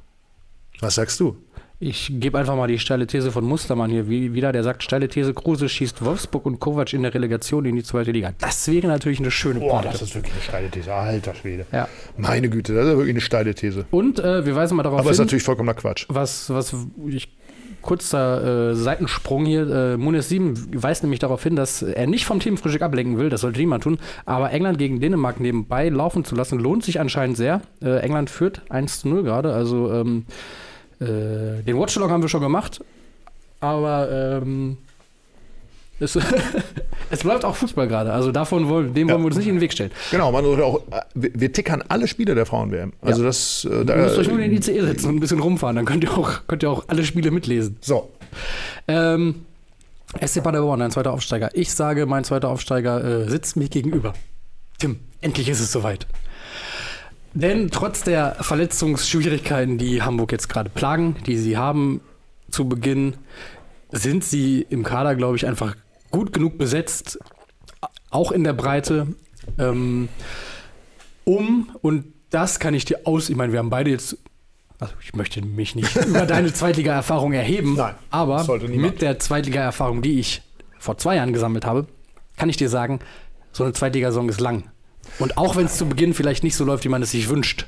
[0.79, 1.37] Was sagst du?
[1.79, 4.53] Ich gebe einfach mal die steile These von Mustermann hier wie- wieder.
[4.53, 8.11] Der sagt, steile These, Kruse schießt Wolfsburg und Kovac in der Relegation in die zweite
[8.11, 8.31] Liga.
[8.39, 9.89] Das wäre natürlich eine schöne Pointe.
[9.89, 10.93] ist wirklich eine steile These.
[10.93, 11.65] Alter Schwede.
[11.73, 11.89] Ja.
[12.15, 13.85] Meine Güte, das ist wirklich eine steile These.
[13.91, 16.05] Und äh, wir weisen mal darauf Aber ist hin, natürlich vollkommener Quatsch.
[16.07, 16.73] was, was
[17.07, 17.27] ich
[17.83, 19.69] kurzer äh, Seitensprung hier.
[19.69, 23.29] Äh, Munis 7 weist nämlich darauf hin, dass er nicht vom Teamfrühstück ablenken will.
[23.29, 23.99] Das sollte niemand tun.
[24.25, 27.61] Aber England gegen Dänemark nebenbei laufen zu lassen, lohnt sich anscheinend sehr.
[27.81, 29.53] Äh, England führt 1 zu 0 gerade.
[29.53, 30.25] Also ähm,
[30.99, 32.83] äh, den Watchalong haben wir schon gemacht.
[33.59, 34.77] Aber ähm,
[35.99, 36.17] es,
[37.11, 38.11] es bleibt auch Fußball gerade.
[38.13, 39.13] Also davon wollen, dem Ja.
[39.13, 39.91] wollen wir uns nicht in den Weg stellen.
[40.11, 40.81] Genau, man sollte auch,
[41.13, 42.93] wir, tickern alle Spiele der Frauen-WM.
[43.01, 43.27] Also Ja.
[43.27, 45.75] das, äh, Ihr da, müsst euch nur in den ICE setzen und ein bisschen rumfahren.
[45.75, 47.77] Dann könnt ihr auch, könnt ihr auch alle Spiele mitlesen.
[47.81, 48.09] so,
[48.87, 49.45] Ähm,
[50.19, 51.49] SC Paderborn, ein zweiter Aufsteiger.
[51.53, 54.13] Ich sage, mein zweiter Aufsteiger äh, sitzt mir gegenüber.
[54.79, 56.05] Tim, endlich ist es soweit.
[57.35, 62.01] Denn trotz der Verletzungsschwierigkeiten, die Hamburg jetzt gerade plagen, die sie haben
[62.51, 63.15] zu Beginn,
[63.91, 65.75] sind sie im Kader, glaube ich, einfach
[66.13, 67.19] gut genug besetzt,
[68.11, 69.07] auch in der Breite,
[69.59, 70.07] ähm,
[71.25, 74.17] um, und das kann ich dir aus, ich meine, wir haben beide jetzt,
[74.79, 80.19] also ich möchte mich nicht über deine Zweitliga-Erfahrung erheben, Nein, aber mit der Zweitliga-Erfahrung, die
[80.19, 80.43] ich
[80.79, 81.87] vor zwei Jahren gesammelt habe,
[82.37, 82.99] kann ich dir sagen,
[83.51, 84.69] so eine Zweitligasaison ist lang.
[85.19, 87.67] Und auch wenn es zu Beginn vielleicht nicht so läuft, wie man es sich wünscht,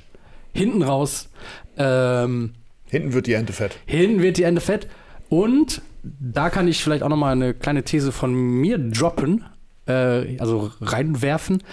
[0.53, 1.29] hinten raus,
[1.77, 2.53] ähm,
[2.85, 3.77] hinten wird die Ente fett.
[3.85, 4.87] hinten wird die Ende fett.
[5.29, 5.81] Und
[6.19, 9.45] da kann ich vielleicht auch noch mal eine kleine These von mir droppen,
[9.87, 11.63] äh, also reinwerfen.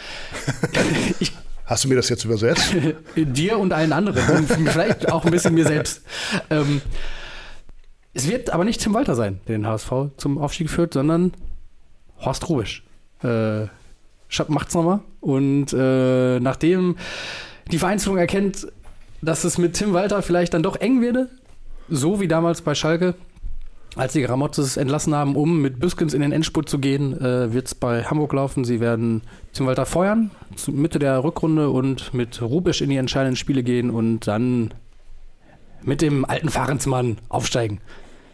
[1.20, 1.32] ich,
[1.64, 2.74] Hast du mir das jetzt übersetzt?
[3.16, 6.02] dir und allen anderen und vielleicht auch ein bisschen mir selbst.
[6.50, 6.82] Ähm,
[8.14, 11.32] es wird aber nicht Tim Walter sein, der den HSV zum Aufstieg führt, sondern
[12.18, 12.84] Horst Rubisch.
[13.22, 13.66] Äh,
[14.48, 15.00] macht's nochmal.
[15.20, 16.96] Und äh, nachdem
[17.70, 18.66] die Vereinsführung erkennt,
[19.22, 21.30] dass es mit Tim Walter vielleicht dann doch eng werde,
[21.88, 23.14] so wie damals bei Schalke,
[23.96, 27.66] als die Gramotzes entlassen haben, um mit Büskens in den Endspurt zu gehen, äh, wird
[27.66, 28.64] es bei Hamburg laufen.
[28.64, 33.36] Sie werden Tim Walter feuern, zu Mitte der Rückrunde und mit Rubisch in die entscheidenden
[33.36, 34.72] Spiele gehen und dann
[35.82, 37.80] mit dem alten Fahrensmann aufsteigen.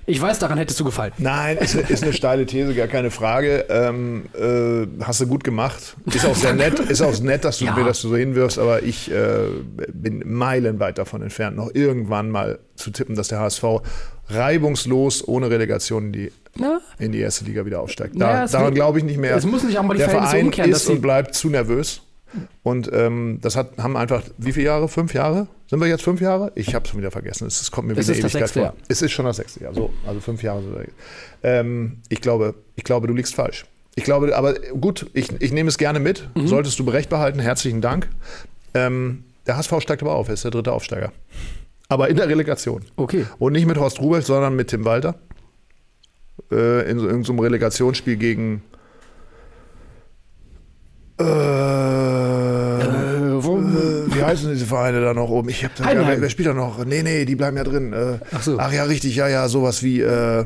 [0.06, 1.12] Ich weiß, daran hättest du gefallen.
[1.18, 3.66] Nein, ist, ist eine steile These, gar keine Frage.
[3.68, 5.96] Ähm, äh, hast du gut gemacht.
[6.06, 7.74] Ist auch sehr nett, ist auch nett, dass du Ja.
[7.76, 9.48] mir das so hinwirfst, aber ich äh,
[9.92, 13.64] bin meilenweit davon entfernt, noch irgendwann mal zu tippen, dass der HSV
[14.28, 18.14] reibungslos ohne Relegation in die, Ja, in die erste Liga wieder aufsteigt.
[18.16, 19.36] Da, es daran glaube ich nicht mehr.
[19.36, 22.02] es muss nicht auch mal die der Verhältnisse Verein umkehren, ist und bleibt zu nervös.
[22.62, 24.88] Und ähm, das hat, haben einfach, wie viele Jahre?
[24.88, 25.48] Fünf Jahre?
[25.66, 26.52] Sind wir jetzt fünf Jahre?
[26.54, 27.46] Ich habe es schon wieder vergessen.
[27.46, 28.62] Es, es kommt mir wieder Ewigkeit vor.
[28.62, 28.74] Jahr.
[28.88, 29.72] Es ist schon das sechste Jahr.
[29.72, 30.60] So, also fünf Jahre.
[30.62, 30.94] sind wir jetzt.
[31.42, 33.64] Ähm, ich, glaube, ich glaube, du liegst falsch.
[33.94, 36.28] Ich glaube, aber gut, ich, ich nehme es gerne mit.
[36.34, 36.46] Mhm.
[36.46, 37.40] Solltest du berecht behalten.
[37.40, 38.08] Herzlichen Dank.
[38.74, 40.28] Ähm, der HSV steigt aber auf.
[40.28, 41.12] Er ist der dritte Aufsteiger.
[41.88, 42.82] Aber in der Relegation.
[42.96, 43.24] okay.
[43.38, 45.14] Und nicht mit Horst Rubesch, sondern mit Tim Walter.
[46.52, 48.62] Äh, in so in so einem Relegationsspiel gegen.
[51.18, 51.24] Äh,
[52.78, 55.48] Äh, äh, wie heißen diese Vereine da noch oben?
[55.48, 56.08] Ich hab da, ja, Heidenheim.
[56.16, 56.84] wer, wer spielt da noch?
[56.84, 57.92] Nee, nee, die bleiben ja drin.
[57.92, 58.58] Äh, Ach so.
[58.58, 60.44] Ach ja, richtig, ja, ja, sowas wie äh,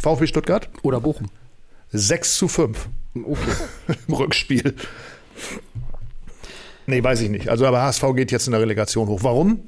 [0.00, 0.68] VfB Stuttgart.
[0.82, 1.28] oder Bochum.
[1.90, 3.40] 6 zu 5 Okay.
[4.08, 4.74] im Rückspiel.
[6.86, 7.48] Nee, weiß ich nicht.
[7.48, 9.20] Also, aber HSV geht jetzt in der Relegation hoch.
[9.22, 9.60] Warum?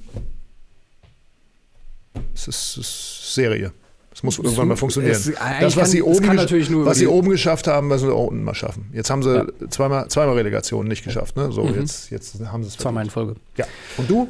[2.35, 3.73] Es ist, es ist Serie.
[4.13, 5.13] Es muss irgendwann mal funktionieren.
[5.13, 7.31] es- das, was sie kann- es oben, kann gesch- natürlich nur über was sie oben
[7.31, 8.91] geschafft haben, müssen sie auch unten mal schaffen.
[8.93, 11.37] Jetzt haben sie zweimal, zweimal Relegation nicht geschafft.
[11.37, 11.53] Ne?
[11.53, 13.11] So, jetzt, jetzt haben sie es Zweimal in.
[13.11, 13.37] Folge.
[13.57, 13.67] Ja.
[13.97, 14.29] Und du?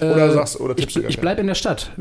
[0.00, 1.92] Oder Äh, sagst oder tippst ich, du gar ich bleibe in der Stadt.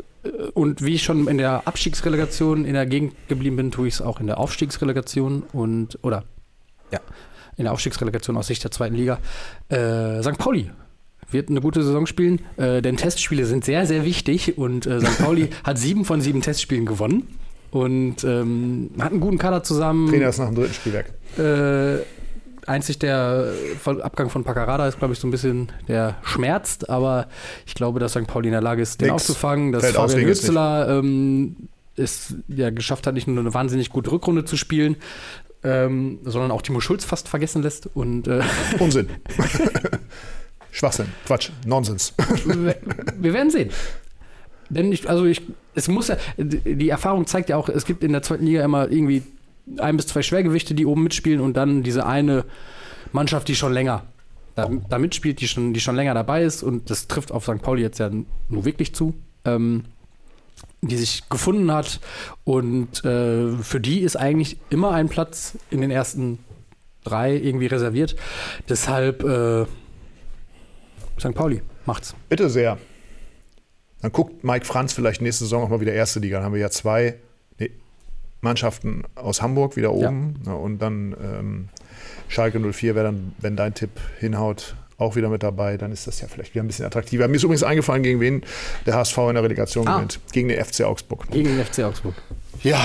[0.53, 4.01] Und wie ich schon in der Abstiegsrelegation in der Gegend geblieben bin, tue ich es
[4.01, 6.23] auch in der Aufstiegsrelegation und oder
[6.91, 6.99] ja,
[7.57, 9.19] in der Aufstiegsrelegation aus Sicht der zweiten Liga.
[9.67, 10.37] Äh, St.
[10.37, 10.71] Pauli
[11.31, 15.19] wird eine gute Saison spielen, äh, denn Testspiele sind sehr, sehr wichtig und äh, St.
[15.19, 17.27] Pauli hat sieben von sieben Testspielen gewonnen
[17.71, 20.09] und ähm, hat einen guten Kader zusammen.
[20.09, 21.13] Trainer ist nach dem dritten Spiel weg.
[21.37, 22.03] Äh,
[22.67, 23.51] einzig der
[23.85, 27.27] äh, Abgang von Paccarada ist, glaube ich, so ein bisschen, der schmerzt, aber
[27.65, 28.27] ich glaube, dass St.
[28.27, 29.15] Pauli in der Lage ist, den Nix.
[29.15, 31.55] aufzufangen, dass Fällt Fabian Hützler ähm,
[31.95, 34.95] es ja geschafft hat, nicht nur eine wahnsinnig gute Rückrunde zu spielen,
[35.63, 37.89] ähm, sondern auch Timo Schulz fast vergessen lässt.
[37.93, 38.41] Und äh,
[38.79, 39.09] Unsinn.
[40.71, 41.07] Schwachsinn.
[41.25, 41.51] Quatsch.
[41.65, 42.13] Nonsens.
[42.45, 43.71] wir werden sehen.
[44.69, 45.41] Denn ich, also ich,
[45.73, 48.89] es muss ja, die Erfahrung zeigt ja auch, es gibt in der zweiten Liga immer
[48.89, 49.23] irgendwie
[49.77, 52.45] ein bis zwei Schwergewichte, die oben mitspielen und dann diese eine
[53.11, 54.03] Mannschaft, die schon länger
[54.55, 57.61] da, da mitspielt, die schon, die schon länger dabei ist und das trifft auf St.
[57.61, 58.11] Pauli jetzt ja
[58.49, 59.13] nur wirklich zu,
[59.45, 59.85] ähm,
[60.81, 61.99] die sich gefunden hat
[62.43, 66.39] und äh, für die ist eigentlich immer ein Platz in den ersten
[67.03, 68.15] drei irgendwie reserviert.
[68.67, 69.65] Deshalb äh,
[71.19, 71.33] St.
[71.33, 72.15] Pauli macht's.
[72.29, 72.77] Bitte sehr.
[74.01, 76.37] Dann guckt Mike Franz vielleicht nächste Saison auch mal wieder erste Liga.
[76.37, 77.15] Dann haben wir ja zwei
[77.59, 77.71] nee,
[78.41, 80.35] Mannschaften aus Hamburg wieder oben.
[80.45, 81.69] Ja, und dann ähm,
[82.29, 86.19] Schalke 04 wäre dann, wenn dein Tipp hinhaut, auch wieder mit dabei, dann ist das
[86.19, 87.27] ja vielleicht wieder ein bisschen attraktiver.
[87.29, 88.43] Mir ist übrigens eingefallen, gegen wen
[88.85, 89.95] der HSV in der Relegation Ah.
[89.95, 90.19] gewinnt.
[90.33, 91.25] Gegen den FC Augsburg.
[91.31, 92.15] Gegen den FC Augsburg.
[92.63, 92.79] Ja,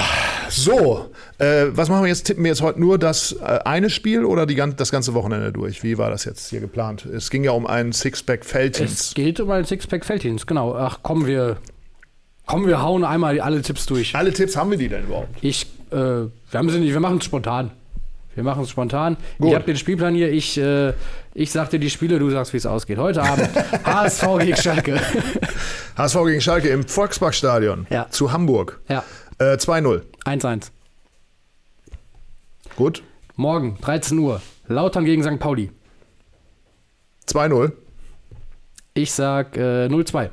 [0.50, 1.10] so.
[1.38, 2.24] Äh, was machen wir jetzt?
[2.26, 5.82] Tippen wir jetzt heute nur das äh, eine Spiel oder die, das ganze Wochenende durch?
[5.82, 7.04] Wie war das jetzt hier geplant?
[7.06, 9.00] Es ging ja um einen Sixpack Feldins.
[9.08, 10.74] Es geht um ein Sixpack Felddienst, genau.
[10.76, 11.56] Ach komm, wir,
[12.46, 14.14] komm, wir hauen einmal alle Tipps durch.
[14.14, 15.28] Alle Tipps haben wir die denn überhaupt?
[15.42, 17.72] Ich, äh, wir haben sie nicht, wir machen es spontan.
[18.36, 19.16] Wir machen es spontan.
[19.38, 19.48] Gut.
[19.48, 20.30] Ich habe den Spielplan hier.
[20.32, 20.92] Ich, äh,
[21.34, 22.98] ich sag dir die Spiele, du sagst, wie es ausgeht.
[22.98, 23.48] Heute Abend
[23.84, 25.00] HSV gegen Schalke.
[25.96, 28.08] HSV gegen Schalke im Volksparkstadion Ja.
[28.10, 28.80] zu Hamburg.
[28.88, 29.04] ja,
[29.44, 30.00] Äh, 2-0.
[30.24, 30.70] 1-1.
[32.76, 33.02] Gut.
[33.36, 34.40] Morgen, 13 Uhr.
[34.68, 35.38] Lautern gegen St.
[35.38, 35.70] Pauli.
[37.28, 37.72] 2-0.
[38.94, 40.30] Ich sag äh, 0-2.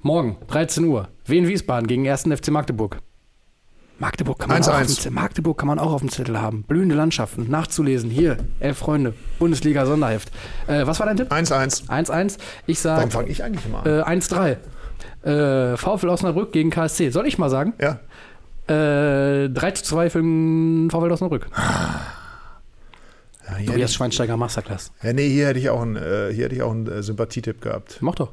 [0.00, 1.08] Morgen, 13 Uhr.
[1.24, 2.22] Wien Wiesbaden gegen 1.
[2.22, 2.98] FC Magdeburg.
[4.00, 4.78] Magdeburg kann, man auch auf 1-1.
[4.78, 6.62] dem Zettel, Magdeburg kann man auch auf dem Zettel haben.
[6.64, 8.10] Blühende Landschaften, nachzulesen.
[8.10, 10.32] Hier, elf Freunde, Bundesliga Sonderheft.
[10.66, 11.30] Äh, was war dein Tipp?
[11.30, 11.88] 1-1.
[11.88, 12.38] 1-1.
[12.66, 13.86] Ich Warum sag fange ich eigentlich immer an?
[13.86, 14.56] äh, 1-3.
[15.22, 17.10] Äh, VfL Osnabrück gegen KSC.
[17.10, 17.74] Soll ich mal sagen?
[17.80, 18.00] ja.
[18.68, 21.46] Äh, 3 zu 2 für den VfL Osnabrück.
[21.56, 21.62] Ja,
[23.46, 24.92] hier hätte Tobias Schweinsteiger Masterclass.
[25.02, 27.62] ja, nee, hier hätte ich auch einen, äh, hier hätte ich auch einen äh, Sympathietipp
[27.62, 27.96] gehabt.
[28.00, 28.32] Mach doch.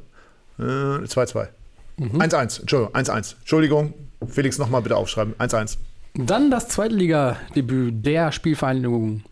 [0.58, 1.48] Äh, 2-2.
[1.96, 2.20] Mhm.
[2.20, 2.60] 1-1.
[2.60, 3.36] Entschuldigung, 1-1.
[3.40, 3.94] Entschuldigung.
[4.28, 5.34] Felix, nochmal bitte aufschreiben.
[5.38, 5.78] 1-1.
[6.14, 9.22] Dann das Zweitliga-Debüt der Spielvereinigung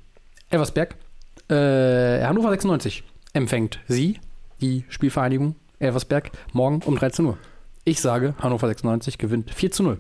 [0.51, 0.95] Elversberg.
[1.51, 4.19] Äh, Hannover 96 empfängt sie,
[4.63, 7.39] die Spielvereinigung Elversberg, morgen um 13 Uhr.
[7.85, 9.99] Ich sage, Hannover 96 gewinnt 4 zu 0.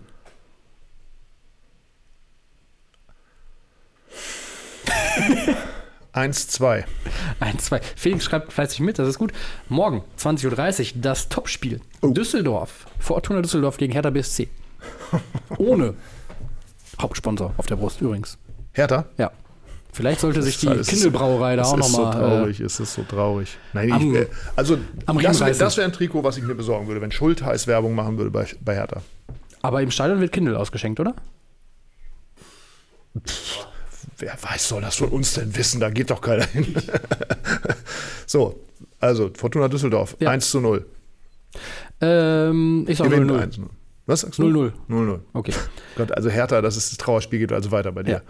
[6.14, 6.84] 1-2.
[7.40, 7.80] 1, 2.
[7.96, 9.32] Felix schreibt fleißig mit, das ist gut.
[9.68, 11.80] Morgen, 20.30 Uhr, das Topspiel.
[12.00, 12.08] Oh.
[12.08, 14.48] Düsseldorf, Fortuna Düsseldorf gegen Hertha BSC.
[15.58, 15.94] Ohne
[17.00, 18.38] Hauptsponsor auf der Brust übrigens.
[18.72, 19.06] Hertha?
[19.18, 19.32] Ja.
[19.94, 22.12] Vielleicht sollte sich die ist- Kindelbrauerei da auch ist so nochmal.
[22.18, 23.56] traurig, es ist so traurig.
[23.72, 24.26] Nein, am- ich, äh,
[24.56, 24.76] also
[25.06, 28.30] das, das wäre ein Trikot, was ich mir besorgen würde, wenn Schultheiß Werbung machen würde
[28.30, 29.02] bei, bei Hertha.
[29.62, 31.14] aber im Stadion wird Kindle ausgeschenkt, oder?
[34.18, 35.80] Wer weiß, soll das von uns denn wissen?
[35.80, 36.74] Da geht doch keiner hin.
[38.26, 38.60] so,
[39.00, 40.30] also Fortuna Düsseldorf, Ja.
[40.30, 40.84] 1 zu 0.
[42.00, 43.38] Ähm, ich sag Gewinnt 0-0.
[43.40, 43.68] 1 0.
[44.06, 44.42] Was sagst du?
[44.44, 44.72] 0-0.
[44.90, 45.20] 0-0.
[45.32, 45.52] Okay.
[45.96, 48.12] Gott, also Hertha, das ist das Trauerspiel, geht also weiter bei dir.
[48.12, 48.20] Ja.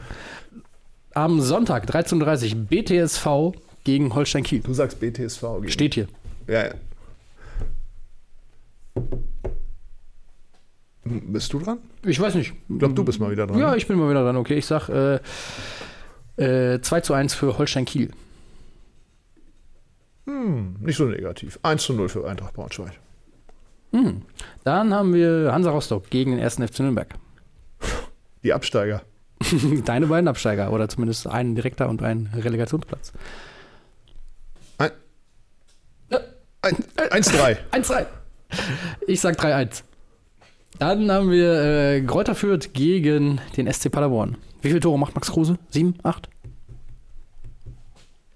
[1.15, 4.61] Am Sonntag, 13.30 Uhr, BTSV gegen Holstein Kiel.
[4.61, 5.43] Du sagst BTSV.
[5.61, 5.69] Gegen.
[5.71, 6.09] Steht hier.
[6.49, 6.75] Ja, ja.
[11.05, 11.79] Bist du dran?
[12.05, 12.53] Ich weiß nicht.
[12.69, 13.59] Ich glaube, du bist mal wieder dran.
[13.59, 13.77] Ja, ne?
[13.77, 14.37] ich bin mal wieder dran.
[14.37, 15.21] Okay, ich sag äh,
[16.37, 18.11] äh, 2 zu 1 für Holstein Kiel.
[20.27, 21.59] Hm, nicht so negativ.
[21.63, 22.99] 1 zu 0 für Eintracht Braunschweig.
[23.93, 24.23] Hm.
[24.65, 26.55] Dann haben wir Hansa Rostock gegen den 1.
[26.57, 27.15] FC Nürnberg.
[28.43, 29.03] Die Absteiger.
[29.85, 33.13] Deine beiden Absteiger oder zumindest ein direkter und ein Relegationsplatz.
[36.65, 37.57] Ein, ein, 1-3.
[37.73, 38.07] 1-3.
[39.07, 39.83] Ich sag 3-1.
[40.79, 44.37] Dann haben wir äh, Greuther Fürth gegen den SC Paderborn.
[44.63, 45.59] Wie viele Tore macht Max Kruse?
[45.71, 46.29] 7, 8?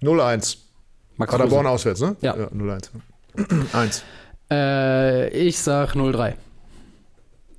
[0.01, 0.57] 0-1.
[1.17, 2.15] Max Paderborn auswärts, ne?
[2.21, 2.33] Ja.
[2.35, 2.89] 0-1.
[3.73, 4.03] 1.
[4.51, 6.33] Äh, ich sag 0-3.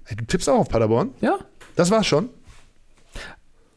[0.06, 1.14] Hey, du tippst auch auf Paderborn?
[1.20, 1.38] Ja?
[1.76, 2.30] Das war's schon.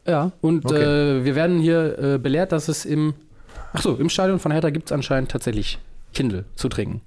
[0.06, 0.32] Ja.
[0.40, 0.82] Und Okay.
[1.20, 3.14] äh, wir werden hier äh, belehrt, dass es im.
[3.72, 5.78] Achso, im Stadion von Hertha gibt es anscheinend tatsächlich
[6.12, 7.00] Kindle zu trinken.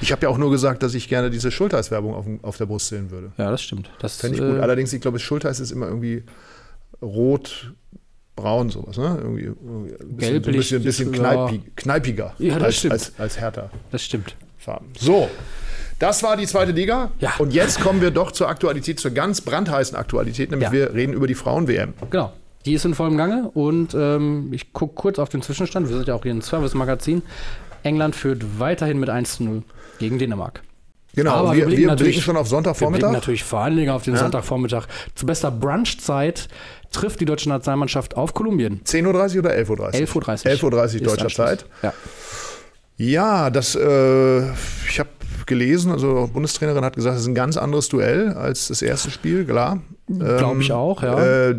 [0.00, 2.88] Ich habe ja auch nur gesagt, dass ich gerne diese Schultheiß-Werbung auf, auf der Brust
[2.88, 3.32] sehen würde.
[3.36, 3.90] Ja, das stimmt.
[4.00, 4.60] Das Fände ich äh, gut.
[4.60, 6.24] Allerdings, ich glaube, Schultheiß ist immer irgendwie
[7.02, 7.72] rot,
[8.34, 9.18] braun, sowas, ne?
[9.20, 11.34] Irgendwie, irgendwie ein bisschen, Gelblich, so ein bisschen, bisschen ja.
[11.46, 12.92] kneipig, kneipiger Ja, das als, stimmt.
[12.94, 14.34] als, als härter Das stimmt.
[14.58, 14.86] Farben.
[14.98, 15.28] So,
[16.00, 17.12] das war die zweite Liga.
[17.20, 17.34] Ja.
[17.38, 20.72] Und jetzt kommen wir doch zur Aktualität, zur ganz brandheißen Aktualität, nämlich Ja.
[20.72, 21.94] wir reden über die Frauen-WM.
[22.10, 22.32] Genau.
[22.66, 25.88] Die ist in vollem Gange und ähm, ich gucke kurz auf den Zwischenstand.
[25.88, 27.22] Wir sind ja auch hier ein Service-Magazin.
[27.84, 29.62] England führt weiterhin mit 1 zu 0
[29.98, 30.60] gegen Dänemark.
[31.14, 33.12] Genau, Aber wir wir, blicken wir natürlich- blicken schon auf Wir blicken Sonntagvormittag.
[33.12, 34.20] natürlich vor allen Dingen auf den Ja.
[34.20, 34.86] Sonntagvormittag.
[35.14, 36.48] Zu bester Brunchzeit
[36.92, 38.80] trifft die deutsche Nationalmannschaft auf Kolumbien.
[38.84, 39.88] 10.30 Uhr oder 11.30 Uhr?
[39.94, 40.70] 11.30 Uhr.
[40.72, 41.28] 11.30 Uhr deutscher.
[41.30, 41.64] Zeit.
[41.82, 41.92] Ja.
[42.96, 44.40] Ja, das, äh,
[44.86, 45.08] ich habe
[45.46, 49.44] gelesen, also Bundestrainerin hat gesagt, es ist ein ganz anderes Duell als das erste Spiel,
[49.44, 49.80] klar.
[50.08, 51.50] Glaube ich auch, ja.
[51.50, 51.54] Äh,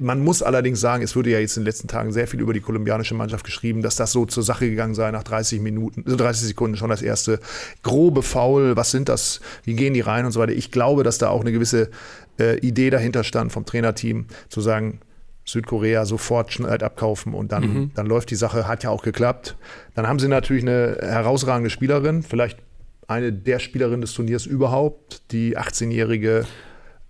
[0.00, 2.52] man muss allerdings sagen, es wurde ja jetzt in den letzten Tagen sehr viel über
[2.52, 6.16] die kolumbianische Mannschaft geschrieben, dass das so zur Sache gegangen sei nach 30 Minuten, also
[6.16, 7.38] 30 Sekunden schon das erste
[7.84, 8.76] grobe Foul.
[8.76, 9.40] Was sind das?
[9.62, 10.52] Wie gehen die rein und so weiter?
[10.52, 11.90] Ich glaube, dass da auch eine gewisse
[12.40, 14.98] äh, Idee dahinter stand vom Trainerteam, zu sagen,
[15.44, 17.90] Südkorea sofort Schneid abkaufen und dann, Mhm.
[17.94, 19.56] dann läuft die Sache, hat ja auch geklappt.
[19.94, 22.58] Dann haben sie natürlich eine herausragende Spielerin, vielleicht
[23.12, 26.44] eine der Spielerinnen des Turniers überhaupt, die 18-jährige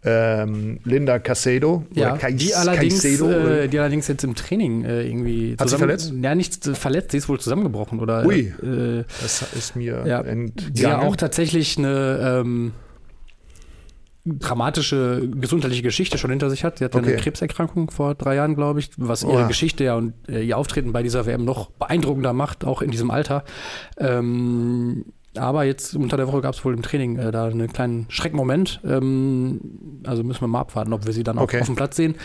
[0.05, 1.85] ähm, Linda Casedo.
[1.95, 6.13] Ja, Kais- die allerdings, äh, die allerdings jetzt im Training äh, irgendwie Hat sie verletzt?
[6.21, 8.53] Ja, nicht verletzt, sie ist wohl zusammengebrochen oder Ui.
[8.63, 10.53] äh, das ist mir ja, entgangen.
[10.73, 12.73] die ja auch tatsächlich eine ähm,
[14.25, 16.79] dramatische gesundheitliche Geschichte schon hinter sich hat.
[16.79, 17.09] Sie hatte Okay.
[17.13, 19.47] eine Krebserkrankung vor drei Jahren, glaube ich, was ihre Oha.
[19.49, 23.11] Geschichte ja und äh, ihr Auftreten bei dieser WM noch beeindruckender macht, auch in diesem
[23.11, 23.45] Alter.
[23.99, 28.07] Ähm, aber jetzt unter der Woche gab es wohl im Training äh, da einen kleinen
[28.09, 28.81] Schreckmoment.
[28.85, 29.61] Ähm,
[30.05, 31.61] also müssen wir mal abwarten, ob wir sie dann auch Okay.
[31.61, 32.17] auf dem Platz sehen.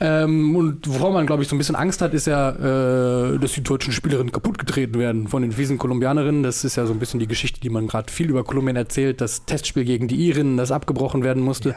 [0.00, 3.52] Ähm, und worauf man, glaube ich, so ein bisschen Angst hat, ist ja, äh, dass
[3.54, 6.44] die deutschen Spielerinnen kaputtgetreten werden von den fiesen Kolumbianerinnen.
[6.44, 9.20] Das ist ja so ein bisschen die Geschichte, die man gerade viel über Kolumbien erzählt.
[9.20, 11.74] Das Testspiel gegen die Irinnen, das abgebrochen werden musste.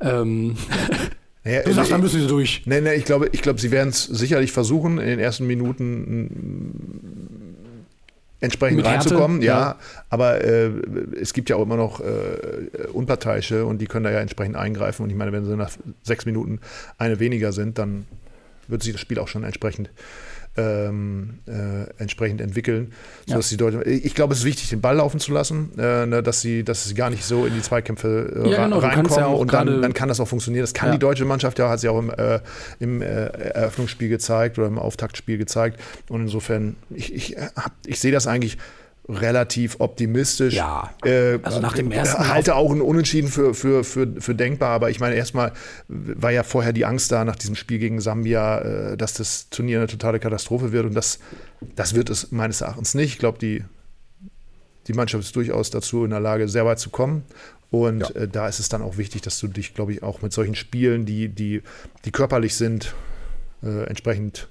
[0.00, 0.56] Ähm,
[1.44, 2.62] Ja, du sagst, äh, da müssen sie durch.
[2.66, 7.37] Nee, nee, ich glaube, ich glaube, sie werden es sicherlich versuchen, in den ersten Minuten
[8.40, 9.42] entsprechend Mit Härte, reinzukommen.
[9.42, 9.76] Ja, ja.
[10.10, 10.70] aber äh,
[11.20, 15.02] es gibt ja auch immer noch äh, Unparteiische und die können da ja entsprechend eingreifen.
[15.02, 15.70] Und ich meine, wenn sie nach
[16.02, 16.60] sechs Minuten
[16.98, 18.06] eine weniger sind, dann
[18.68, 19.90] wird sich das Spiel auch schon entsprechend
[20.56, 22.92] ähm, äh, entsprechend entwickeln,
[23.26, 23.82] sodass die Deutschen.
[23.86, 26.84] Ich glaube, es ist wichtig, den Ball laufen zu lassen, äh, ne, dass sie, dass
[26.84, 29.94] sie gar nicht so in die Zweikämpfe äh, Ja, genau, reinkommen ja und dann, dann
[29.94, 30.62] kann das auch funktionieren.
[30.64, 30.92] Das kann Ja.
[30.94, 32.40] die deutsche Mannschaft ja, hat sie auch im, äh,
[32.80, 35.78] im äh, Eröffnungsspiel gezeigt oder im Auftaktspiel gezeigt.
[36.08, 38.58] Und insofern, ich, ich, hab- ich sehe das eigentlich
[39.08, 40.54] relativ optimistisch.
[40.54, 40.90] Ja.
[41.04, 44.90] Äh, Also nach dem ersten halte auch ein Unentschieden für, für, für, für denkbar, aber
[44.90, 45.52] ich meine, erstmal
[45.88, 49.78] war ja vorher die Angst da nach diesem Spiel gegen Sambia, äh, dass das Turnier
[49.78, 51.18] eine totale Katastrophe wird und das,
[51.74, 53.14] das wird es meines Erachtens nicht.
[53.14, 53.64] Ich glaube, die,
[54.86, 57.22] die Mannschaft ist durchaus dazu in der Lage, sehr weit zu kommen.
[57.70, 60.32] Und äh, da ist es dann auch wichtig, dass du dich, glaube ich, auch mit
[60.32, 61.62] solchen Spielen, die, die,
[62.04, 62.94] die körperlich sind,
[63.62, 64.48] äh, entsprechend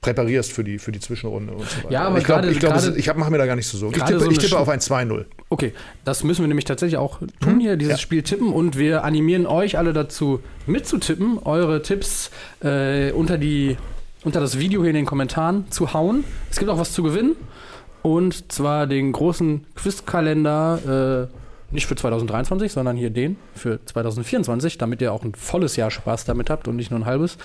[0.00, 1.90] präparierst für die, für die Zwischenrunde und so weiter.
[1.92, 3.96] Ja, aber ich glaube, ich, glaub, ist- ich mache mir da gar nicht so Sorgen.
[3.96, 5.24] Ich tippe, so ich tippe auf ein 2-0.
[5.48, 5.72] Okay,
[6.04, 7.98] das müssen wir nämlich tatsächlich auch tun hier, dieses Ja.
[7.98, 12.30] Spiel tippen und wir animieren euch alle dazu mitzutippen, eure Tipps
[12.62, 13.76] äh, unter, die,
[14.24, 16.24] unter das Video hier in den Kommentaren zu hauen.
[16.50, 17.36] Es gibt auch was zu gewinnen
[18.02, 21.39] und zwar den großen Quizkalender, äh,
[21.72, 26.24] nicht für 2023, sondern hier den für 2024, damit ihr auch ein volles Jahr Spaß
[26.24, 27.36] damit habt und nicht nur ein halbes.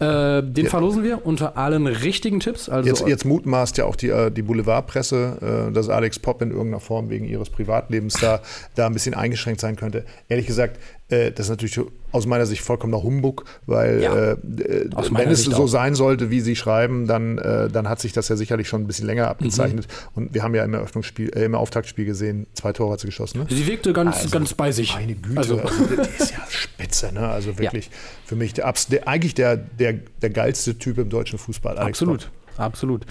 [0.00, 0.70] Äh, den Ja.
[0.70, 2.68] verlosen wir unter allen richtigen Tipps.
[2.68, 6.50] Also Jetzt, jetzt mutmaßt ja auch die, äh, die Boulevardpresse, äh, dass Alex Popp in
[6.50, 8.40] irgendeiner Form wegen ihres Privatlebens da,
[8.74, 10.04] da ein bisschen eingeschränkt sein könnte.
[10.28, 10.78] Ehrlich gesagt,
[11.10, 11.80] äh, das ist natürlich
[12.12, 15.66] aus meiner Sicht vollkommener Humbug, weil Ja, äh, äh, wenn es Sicht so auch.
[15.66, 18.86] sein sollte, wie sie schreiben, dann, äh, dann hat sich das ja sicherlich schon ein
[18.86, 19.86] bisschen länger abgezeichnet.
[19.86, 20.22] Mhm.
[20.22, 23.40] Und wir haben ja im Eröffnungsspiel, äh, im Auftaktspiel gesehen, zwei Tore hat sie geschossen.
[23.40, 23.46] Ne?
[23.48, 24.94] sie wirkte ganz, ganz bei sich.
[24.94, 27.28] Meine Güte, Also, also, die ist ja spitze, ne?
[27.28, 27.90] Also wirklich
[28.24, 31.78] für mich der, der, eigentlich der, der, der geilste Typ im deutschen Fußball.
[31.78, 32.60] Alex Absolut, Popp.
[32.60, 33.06] absolut.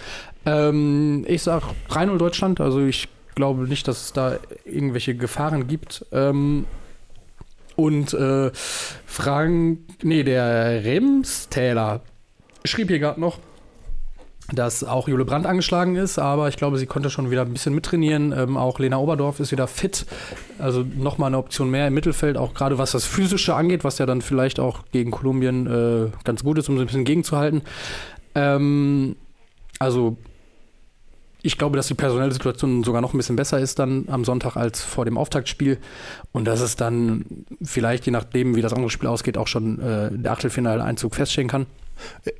[0.45, 6.05] Ähm, ich sag 3-0 Deutschland, also ich glaube nicht, dass es da irgendwelche Gefahren gibt.
[6.11, 6.65] Ähm,
[7.77, 8.51] und äh,
[9.05, 12.01] Fragen, nee, der Remstäler
[12.65, 13.39] schrieb hier gerade noch,
[14.51, 17.75] dass auch Jule Brandt angeschlagen ist, aber ich glaube, sie konnte schon wieder ein bisschen
[17.75, 18.31] mittrainieren.
[18.31, 20.05] Ähm, auch Lena Oberdorf ist wieder fit.
[20.57, 24.05] Also nochmal eine Option mehr im Mittelfeld, auch gerade was das Physische angeht, was ja
[24.05, 27.61] dann vielleicht auch gegen Kolumbien äh, ganz gut ist, um so ein bisschen gegenzuhalten.
[28.35, 29.17] Ähm,
[29.79, 30.17] also
[31.47, 34.57] ich glaube, dass die personelle Situation sogar noch ein bisschen besser ist dann am Sonntag
[34.57, 35.77] als vor dem Auftaktspiel
[36.33, 40.09] und dass es dann vielleicht, je nachdem, wie das andere Spiel ausgeht, auch schon äh,
[40.11, 41.65] der Achtelfinaleinzug feststehen kann.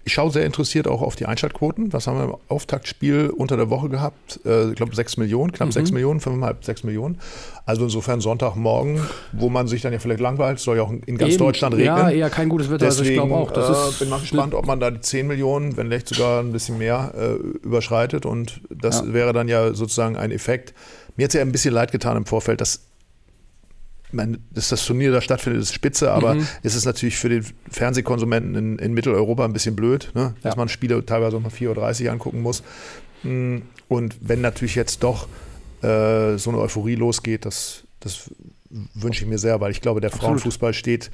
[0.05, 1.91] Ich schaue sehr interessiert auch auf die Einschaltquoten.
[1.93, 4.39] Was haben wir im Auftaktspiel unter der Woche gehabt?
[4.45, 5.73] Äh, ich glaube 6 Millionen, knapp Mhm.
[5.73, 7.19] 6 Millionen, 5,5, 6 Millionen.
[7.65, 9.01] Also insofern Sonntagmorgen,
[9.33, 11.87] wo man sich dann ja vielleicht langweilt, soll ja auch in ganz Eben, Deutschland regnen.
[11.97, 13.51] Ja, eher kein gutes Wetter, also ich Deswegen glaube auch.
[13.51, 16.41] Das äh, ist bin mal gespannt, ob man da die 10 Millionen, wenn vielleicht sogar
[16.41, 17.33] ein bisschen mehr, äh,
[17.65, 18.25] überschreitet.
[18.25, 19.13] Und das Ja.
[19.13, 20.73] wäre dann ja sozusagen ein Effekt.
[21.17, 22.81] Mir hat es ja ein bisschen leid getan im Vorfeld, dass,
[24.13, 26.47] meine, dass das Turnier da stattfindet, ist spitze, aber Mhm.
[26.63, 30.33] es ist natürlich für den Fernsehkonsumenten in, in Mitteleuropa ein bisschen blöd, ne?
[30.41, 30.57] dass Ja.
[30.57, 32.63] man Spiele teilweise um 4.30 Uhr angucken muss.
[33.23, 33.57] Mm,
[33.89, 35.27] Und wenn natürlich jetzt doch
[35.81, 38.29] äh, so eine Euphorie losgeht, das, das
[38.93, 40.25] wünsche ich mir sehr, weil ich glaube, der Absolut.
[40.41, 41.09] Frauenfußball steht,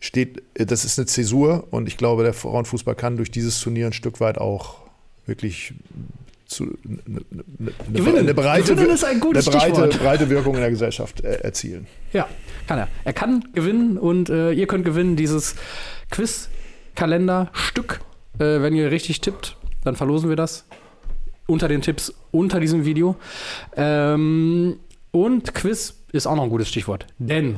[0.00, 3.86] steht, äh, das ist eine Zäsur und ich glaube, der Frauenfußball kann durch dieses Turnier
[3.86, 4.78] ein Stück weit auch
[5.26, 5.74] wirklich
[6.46, 8.18] zu, eine, eine, Gewinnen.
[8.18, 9.98] eine breite, Gewinnen ist ein gutes eine breite, Stichwort.
[9.98, 11.86] breite Wirkung in der Gesellschaft äh, erzielen.
[12.12, 12.28] Ja,
[12.66, 12.88] kann er.
[13.04, 15.54] Er kann gewinnen und äh, ihr könnt gewinnen dieses
[16.10, 18.00] Quiz-Kalender-Stück.
[18.38, 20.64] Äh, wenn ihr richtig tippt, dann verlosen wir das
[21.46, 23.16] unter den Tipps unter diesem Video.
[23.76, 24.78] Ähm,
[25.12, 27.56] und Quiz ist auch noch ein gutes Stichwort, denn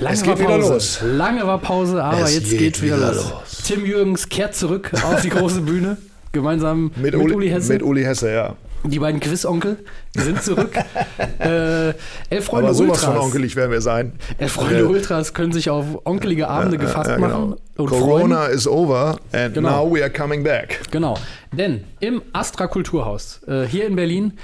[0.00, 0.72] lange Es war geht wieder Pause.
[0.74, 1.00] los.
[1.02, 3.30] Lange war Pause, aber Es jetzt geht geht wieder, wieder los.
[3.30, 3.62] los.
[3.66, 5.96] Tim Jürgens kehrt zurück auf die große Bühne,
[6.32, 7.72] gemeinsam mit, Mit, Uli, Hesse.
[7.72, 8.54] Mit Uli Hesse, ja.
[8.84, 9.76] Die beiden Quizonkel
[10.16, 10.72] sind zurück.
[11.38, 11.88] äh,
[12.30, 13.04] elf Freunde Aber sowas Ultras.
[13.04, 14.12] von onkelig werden wir sein.
[14.38, 17.28] Elf Freunde Äh, Ultras können sich auf onkelige Abende gefasst Ja, genau.
[17.28, 17.56] machen.
[17.76, 18.54] Corona freuen.
[18.56, 19.84] is over and Genau.
[19.84, 20.80] now we are coming back.
[20.90, 21.18] Genau.
[21.52, 24.38] Denn im Astra Kulturhaus äh, hier in Berlin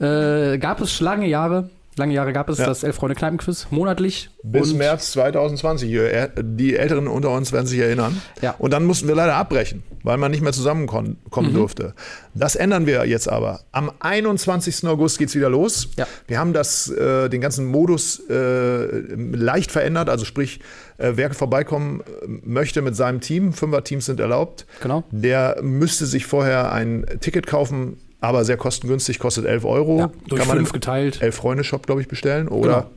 [0.00, 2.66] äh, gab es lange Jahre, lange Jahre gab es Ja.
[2.66, 4.30] das Elf Freunde Kneipenquiz monatlich.
[4.42, 5.90] Bis März 2020.
[5.90, 8.20] Ihr- Die Älteren unter uns werden sich erinnern.
[8.40, 8.54] Ja.
[8.58, 11.54] Und dann mussten wir leider abbrechen, weil man nicht mehr zusammenkommen kommen Mhm.
[11.56, 11.94] durfte.
[12.34, 13.60] Das ändern wir jetzt aber.
[13.72, 14.86] Am 21.
[14.88, 15.88] August geht es wieder los.
[15.98, 16.06] Ja.
[16.26, 18.86] Wir haben das, äh, den ganzen Modus äh,
[19.16, 20.08] leicht verändert.
[20.08, 20.60] Also sprich,
[20.98, 22.04] äh, wer vorbeikommen äh,
[22.44, 25.04] möchte mit seinem Team, Fünfer-Teams sind erlaubt, Genau.
[25.10, 29.98] der müsste sich vorher ein Ticket kaufen, aber sehr kostengünstig, kostet 11 Euro.
[29.98, 31.20] Ja, durch Kann man fünf im geteilt.
[31.20, 32.48] Elf-Freunde-Shop, glaube ich, bestellen.
[32.48, 32.88] Oder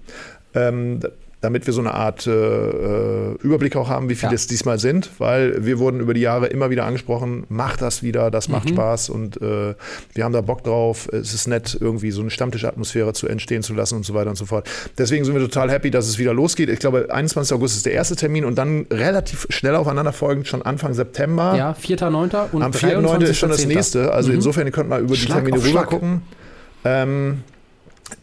[0.54, 1.10] ähm, d-
[1.42, 4.36] damit wir so eine Art äh, äh, Überblick auch haben, wie viele Ja.
[4.36, 8.32] es diesmal sind, weil wir wurden über die Jahre immer wieder angesprochen, macht das wieder,
[8.32, 8.54] das Mhm.
[8.56, 9.76] macht Spaß und äh,
[10.14, 11.08] wir haben da Bock drauf.
[11.12, 14.38] Es ist nett, irgendwie so eine Stammtischatmosphäre zu entstehen zu lassen und so weiter und
[14.38, 14.68] so fort.
[14.98, 16.70] Deswegen sind wir total happy, dass es wieder losgeht.
[16.70, 17.56] Ich glaube, 21.
[17.56, 21.56] August ist der erste Termin und dann relativ schnell aufeinander folgend, schon Anfang September.
[21.56, 22.52] Ja, 4.9.
[22.54, 23.22] und Am 4.9.
[23.24, 23.68] ist schon das 23.10..
[23.68, 24.12] nächste.
[24.14, 26.22] Also insofern, ihr könnt mal über die Schlag Termine auf rüber gucken.
[26.84, 27.42] Ähm,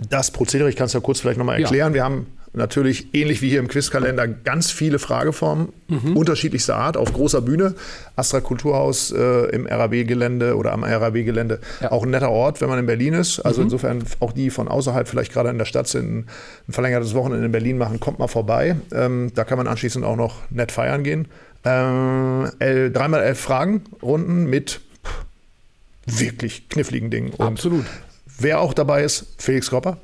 [0.08, 1.66] das Prozedere, ich kann es ja kurz vielleicht nochmal Ja.
[1.66, 1.94] erklären.
[1.94, 6.16] Wir haben natürlich ähnlich wie hier im Quizkalender ganz viele Frageformen Mhm.
[6.16, 7.74] unterschiedlichster Art auf großer Bühne.
[8.16, 11.60] Astra Kulturhaus äh, im RAB-Gelände oder am RAB-Gelände.
[11.80, 11.86] Ja.
[11.88, 11.92] Mhm.
[11.92, 13.40] Auch ein netter Ort, wenn man in Berlin ist.
[13.40, 16.26] Also insofern auch die von außerhalb vielleicht gerade in der Stadt sind,
[16.68, 18.76] ein verlängertes Wochenende in Berlin machen, kommt mal vorbei.
[18.92, 21.28] Ähm, da kann man anschließend auch noch nett feiern gehen.
[21.64, 24.80] Ähm, el- dreimal elf Fragen, Runden mit
[26.06, 27.30] wirklich kniffligen Dingen.
[27.30, 27.84] Und Absolut.
[28.38, 29.98] wer auch dabei ist, Felix Kropper.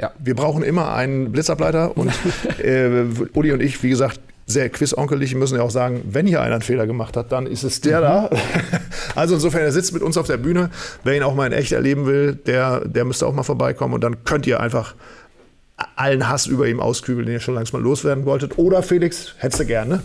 [0.00, 0.12] Ja.
[0.18, 2.10] Wir brauchen immer einen Blitzableiter und
[2.62, 6.54] äh, Uli und ich, wie gesagt, sehr quizonkelig, müssen ja auch sagen, wenn hier einer
[6.54, 8.30] einen Fehler gemacht hat, dann ist es der da.
[9.16, 10.70] Also insofern, er sitzt mit uns auf der Bühne.
[11.02, 14.04] Wer ihn auch mal in echt erleben will, der, der müsste auch mal vorbeikommen und
[14.04, 14.94] dann könnt ihr einfach
[15.96, 18.56] allen Hass über ihm auskübeln, den ihr schon langsam mal loswerden wolltet.
[18.56, 20.00] Oder Felix, hättest du gerne.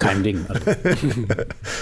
[0.00, 0.44] Kein Ding.
[0.48, 0.64] Also,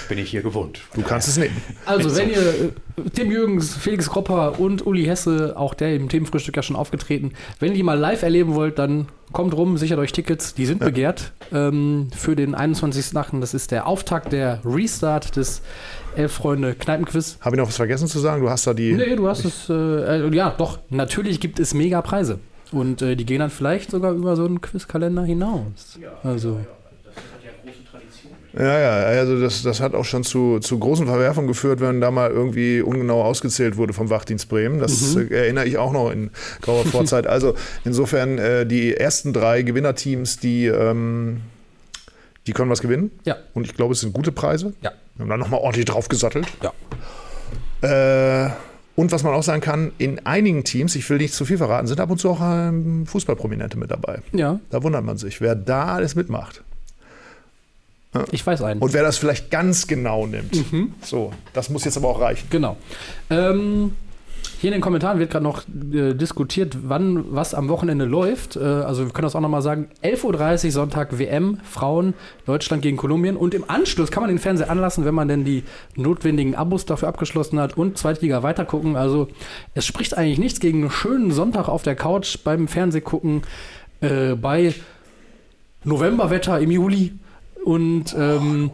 [0.09, 0.81] bin ich hier gewohnt.
[0.93, 1.55] Du kannst es nehmen.
[1.85, 2.69] Also, wenn ihr äh,
[3.13, 7.69] Tim Jürgens, Felix Kropper und Uli Hesse, auch der im Themenfrühstück ja schon aufgetreten, wenn
[7.69, 11.31] ihr die mal live erleben wollt, dann kommt rum, sichert euch Tickets, die sind begehrt
[11.51, 13.39] ähm, für den 21.8.
[13.39, 15.61] Das ist der Auftakt, der Restart des
[16.15, 17.37] Elf-Freunde Kneipenquiz.
[17.41, 18.41] Habe ich noch was vergessen zu sagen?
[18.41, 18.93] Du hast da die.
[18.93, 19.73] Nee, du hast es, äh,
[20.27, 22.39] äh, ja, doch, natürlich gibt es mega Preise.
[22.71, 25.97] Und äh, die gehen dann vielleicht sogar über so einen Quizkalender hinaus.
[26.23, 26.67] also, Ja,
[28.57, 32.31] ja, also das, das hat auch schon zu, zu großen Verwerfungen geführt, wenn da mal
[32.31, 34.79] irgendwie ungenau ausgezählt wurde vom Wachdienst Bremen.
[34.79, 36.31] Das äh, erinnere ich auch noch in
[36.61, 37.27] grauer Vorzeit.
[37.27, 37.53] Also
[37.85, 41.41] insofern äh, die ersten drei Gewinnerteams, die, ähm,
[42.47, 43.11] die können was gewinnen.
[43.25, 44.73] ja, Und ich glaube, es sind gute Preise.
[44.81, 46.47] ja, Wir haben da nochmal ordentlich draufgesattelt.
[46.63, 46.71] ja.
[47.81, 48.49] Äh,
[48.95, 51.87] und was man auch sagen kann, in einigen Teams, ich will nicht zu viel verraten,
[51.87, 54.19] sind ab und zu auch ähm, Fußballprominente mit dabei.
[54.33, 56.63] Ja, Da wundert man sich, wer da alles mitmacht.
[58.31, 58.81] Ich weiß einen.
[58.81, 60.55] Und wer das vielleicht ganz genau nimmt.
[61.01, 62.47] So, das muss jetzt aber auch reichen.
[62.49, 62.77] Genau.
[63.29, 63.93] Ähm,
[64.59, 68.57] hier in den Kommentaren wird gerade noch äh, diskutiert, wann was am Wochenende läuft.
[68.57, 69.89] Äh, also wir können das auch nochmal sagen.
[70.03, 72.13] 11.30 Uhr Sonntag WM, Frauen,
[72.45, 73.37] Deutschland gegen Kolumbien.
[73.37, 75.63] Und im Anschluss kann man den Fernseher anlassen, wenn man denn die
[75.95, 78.97] notwendigen Abos dafür abgeschlossen hat und Zweitliga weitergucken.
[78.97, 79.29] Also
[79.75, 83.43] es spricht eigentlich nichts gegen einen schönen Sonntag auf der Couch beim Fernsehgucken
[84.01, 84.73] äh, bei
[85.85, 87.13] Novemberwetter im Juli.
[87.65, 88.71] Und ähm,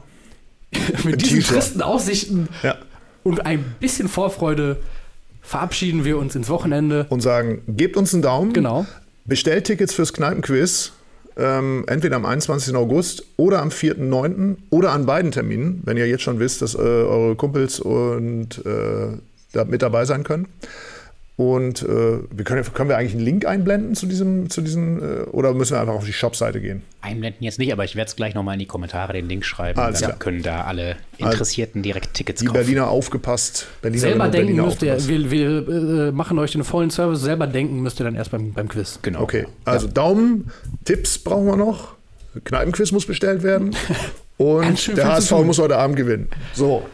[1.03, 2.75] mit diesen tristen Aussichten Ja.
[3.23, 4.77] und ein bisschen Vorfreude
[5.41, 7.05] verabschieden wir uns ins Wochenende.
[7.09, 8.53] Und sagen, gebt uns einen Daumen.
[8.53, 8.85] Genau.
[9.25, 10.91] Bestellt Tickets fürs Kneipenquiz.
[11.37, 12.73] Ähm, entweder am 21.
[12.75, 14.55] August oder am 4.9.
[14.69, 19.17] oder an beiden Terminen, wenn ihr jetzt schon wisst, dass äh, eure Kumpels und äh,
[19.51, 20.47] da mit dabei sein können.
[21.37, 25.23] Und äh, wir können, können wir eigentlich einen Link einblenden zu diesem, zu diesem äh,
[25.23, 26.81] oder müssen wir einfach auf die Shop-Seite gehen?
[27.01, 29.77] Einblenden jetzt nicht, aber ich werde es gleich nochmal in die Kommentare den Link schreiben.
[29.77, 30.19] Alles dann klar.
[30.19, 32.59] können da alle Interessierten direkt Tickets Die kaufen.
[32.59, 33.67] Berliner aufgepasst.
[33.81, 37.47] Berlinerinnen Selber denken Berliner müsst ihr, wir, wir äh, machen euch den vollen Service, selber
[37.47, 38.99] denken müsst ihr dann erst beim, beim Quiz.
[39.01, 39.21] Genau.
[39.21, 40.51] Okay, also Daumen,
[40.85, 41.95] Tipps brauchen wir noch.
[42.45, 43.75] Kneipenquiz muss bestellt werden.
[44.37, 46.29] Und der HSV muss heute Abend gewinnen.
[46.53, 46.85] So,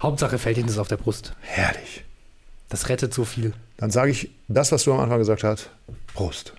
[0.00, 1.34] Hauptsache fällt Ihnen das auf der Brust.
[1.40, 2.04] herrlich.
[2.70, 3.52] Das rettet so viel.
[3.76, 5.70] Dann sage ich das, was du am Anfang gesagt hast.
[6.14, 6.54] Prost.